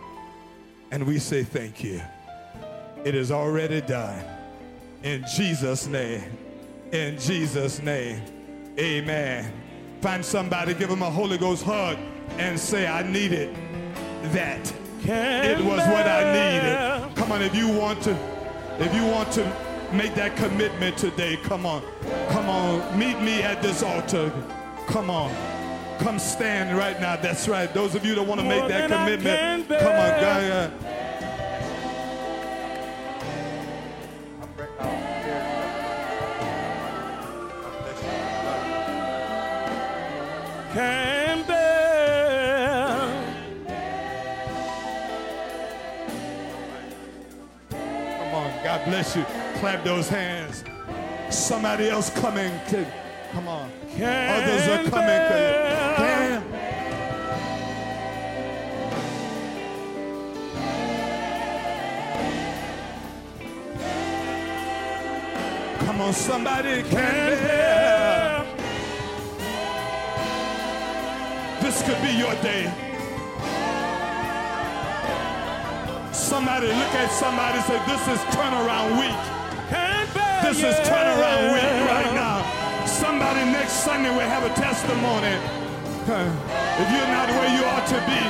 And 0.91 1.07
we 1.07 1.19
say 1.19 1.43
thank 1.43 1.83
you. 1.83 2.01
It 3.05 3.15
is 3.15 3.31
already 3.31 3.81
done. 3.81 4.25
In 5.03 5.25
Jesus' 5.35 5.87
name. 5.87 6.23
In 6.93 7.19
Jesus' 7.19 7.81
name. 7.83 8.23
Amen. 8.79 9.53
Find 10.01 10.25
somebody, 10.25 10.75
give 10.75 10.89
them 10.89 11.03
a 11.03 11.11
Holy 11.11 11.39
Ghost 11.39 11.65
hug, 11.65 11.99
and 12.39 12.59
say, 12.59 12.87
I 12.87 13.03
needed 13.03 13.55
that. 14.33 14.73
It 15.03 15.59
was 15.59 15.81
what 15.89 16.07
I 16.07 16.33
needed. 16.33 17.17
Come 17.17 17.33
on, 17.33 17.43
if 17.43 17.55
you 17.55 17.69
want 17.69 18.03
to, 18.03 18.17
if 18.79 18.95
you 18.95 19.05
want 19.07 19.33
to 19.33 19.68
make 19.93 20.15
that 20.15 20.37
commitment 20.37 20.97
today, 20.97 21.37
come 21.45 21.67
on. 21.67 21.83
Come 22.29 22.49
on. 22.49 22.99
Meet 22.99 23.21
me 23.21 23.43
at 23.43 23.63
this 23.63 23.83
altar. 23.83 24.33
Come 24.87 25.11
on. 25.11 25.35
Come 25.99 26.19
stand 26.19 26.77
right 26.77 27.01
now. 27.01 27.17
That's 27.17 27.49
right. 27.49 27.73
Those 27.75 27.95
of 27.95 28.05
you 28.05 28.15
that 28.15 28.23
want 28.23 28.41
to 28.41 28.47
make 28.47 28.69
that 28.69 28.89
commitment, 28.91 29.69
come 29.69 29.93
on. 29.93 30.21
God. 30.21 30.73
can 40.79 41.08
bless 48.89 49.15
you. 49.15 49.25
Clap 49.61 49.85
those 49.85 50.09
hands. 50.09 50.65
Somebody 51.31 51.91
else 51.91 52.09
coming. 52.11 52.51
To, 52.69 52.87
come 53.33 53.47
on. 53.49 53.71
Can 53.97 54.43
Others 54.43 54.87
are 54.87 54.91
coming. 54.91 55.23
Can. 55.99 56.43
Come 65.85 66.01
on, 66.01 66.13
somebody 66.13 66.83
can 66.85 66.91
bear. 66.91 68.47
This 71.61 71.83
could 71.83 72.01
be 72.03 72.13
your 72.15 72.35
day. 72.43 72.88
Somebody 76.29 76.67
look 76.67 76.93
at 76.93 77.11
somebody 77.11 77.59
say, 77.65 77.81
This 77.89 78.05
is 78.05 78.21
turnaround 78.37 79.01
week. 79.01 79.17
This 80.45 80.59
is 80.61 80.77
turnaround 80.85 81.57
week 81.57 81.89
right 81.89 82.13
now. 82.13 82.45
Somebody 82.85 83.49
next 83.49 83.81
Sunday 83.81 84.11
will 84.11 84.29
have 84.29 84.45
a 84.45 84.53
testimony. 84.53 85.33
If 86.79 86.89
you're 86.93 87.13
not 87.17 87.29
where 87.31 87.49
you 87.57 87.65
ought 87.65 87.87
to 87.89 88.01
be, 88.05 88.21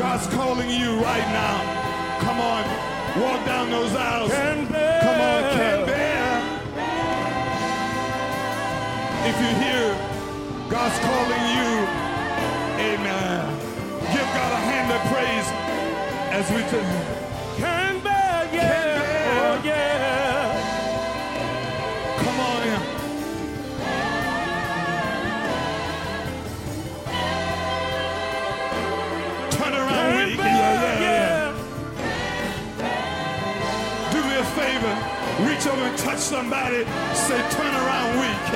God's 0.00 0.26
calling 0.34 0.68
you 0.68 0.96
right 1.04 1.28
now. 1.32 1.60
Come 2.24 2.40
on, 2.40 2.64
walk 3.20 3.44
down 3.44 3.70
those 3.70 3.94
aisles. 3.94 4.32
Come 4.32 5.20
on, 5.20 5.42
can 5.52 5.86
bear. 5.86 6.32
If 9.28 9.36
you 9.44 9.50
hear 9.60 9.84
God's 10.70 10.98
calling 11.04 11.44
you. 11.56 11.70
Amen. 12.80 13.44
Give 14.08 14.28
God 14.40 14.52
a 14.56 14.62
hand 14.72 14.88
of 14.90 15.00
praise 15.12 15.48
as 16.32 16.50
we 16.50 16.62
do. 16.70 17.31
Somebody. 36.22 36.84
Say 37.14 37.40
turn 37.50 37.74
around 37.82 38.10
week. 38.22 38.46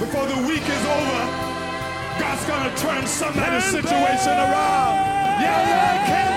Before 0.00 0.26
the 0.26 0.48
week 0.48 0.64
is 0.64 0.84
over, 0.98 1.22
God's 2.18 2.44
gonna 2.46 2.74
turn 2.76 3.06
somebody's 3.06 3.64
situation 3.64 4.32
around. 4.32 4.94
Yeah, 5.44 5.68
yeah, 5.68 6.06
can 6.06 6.33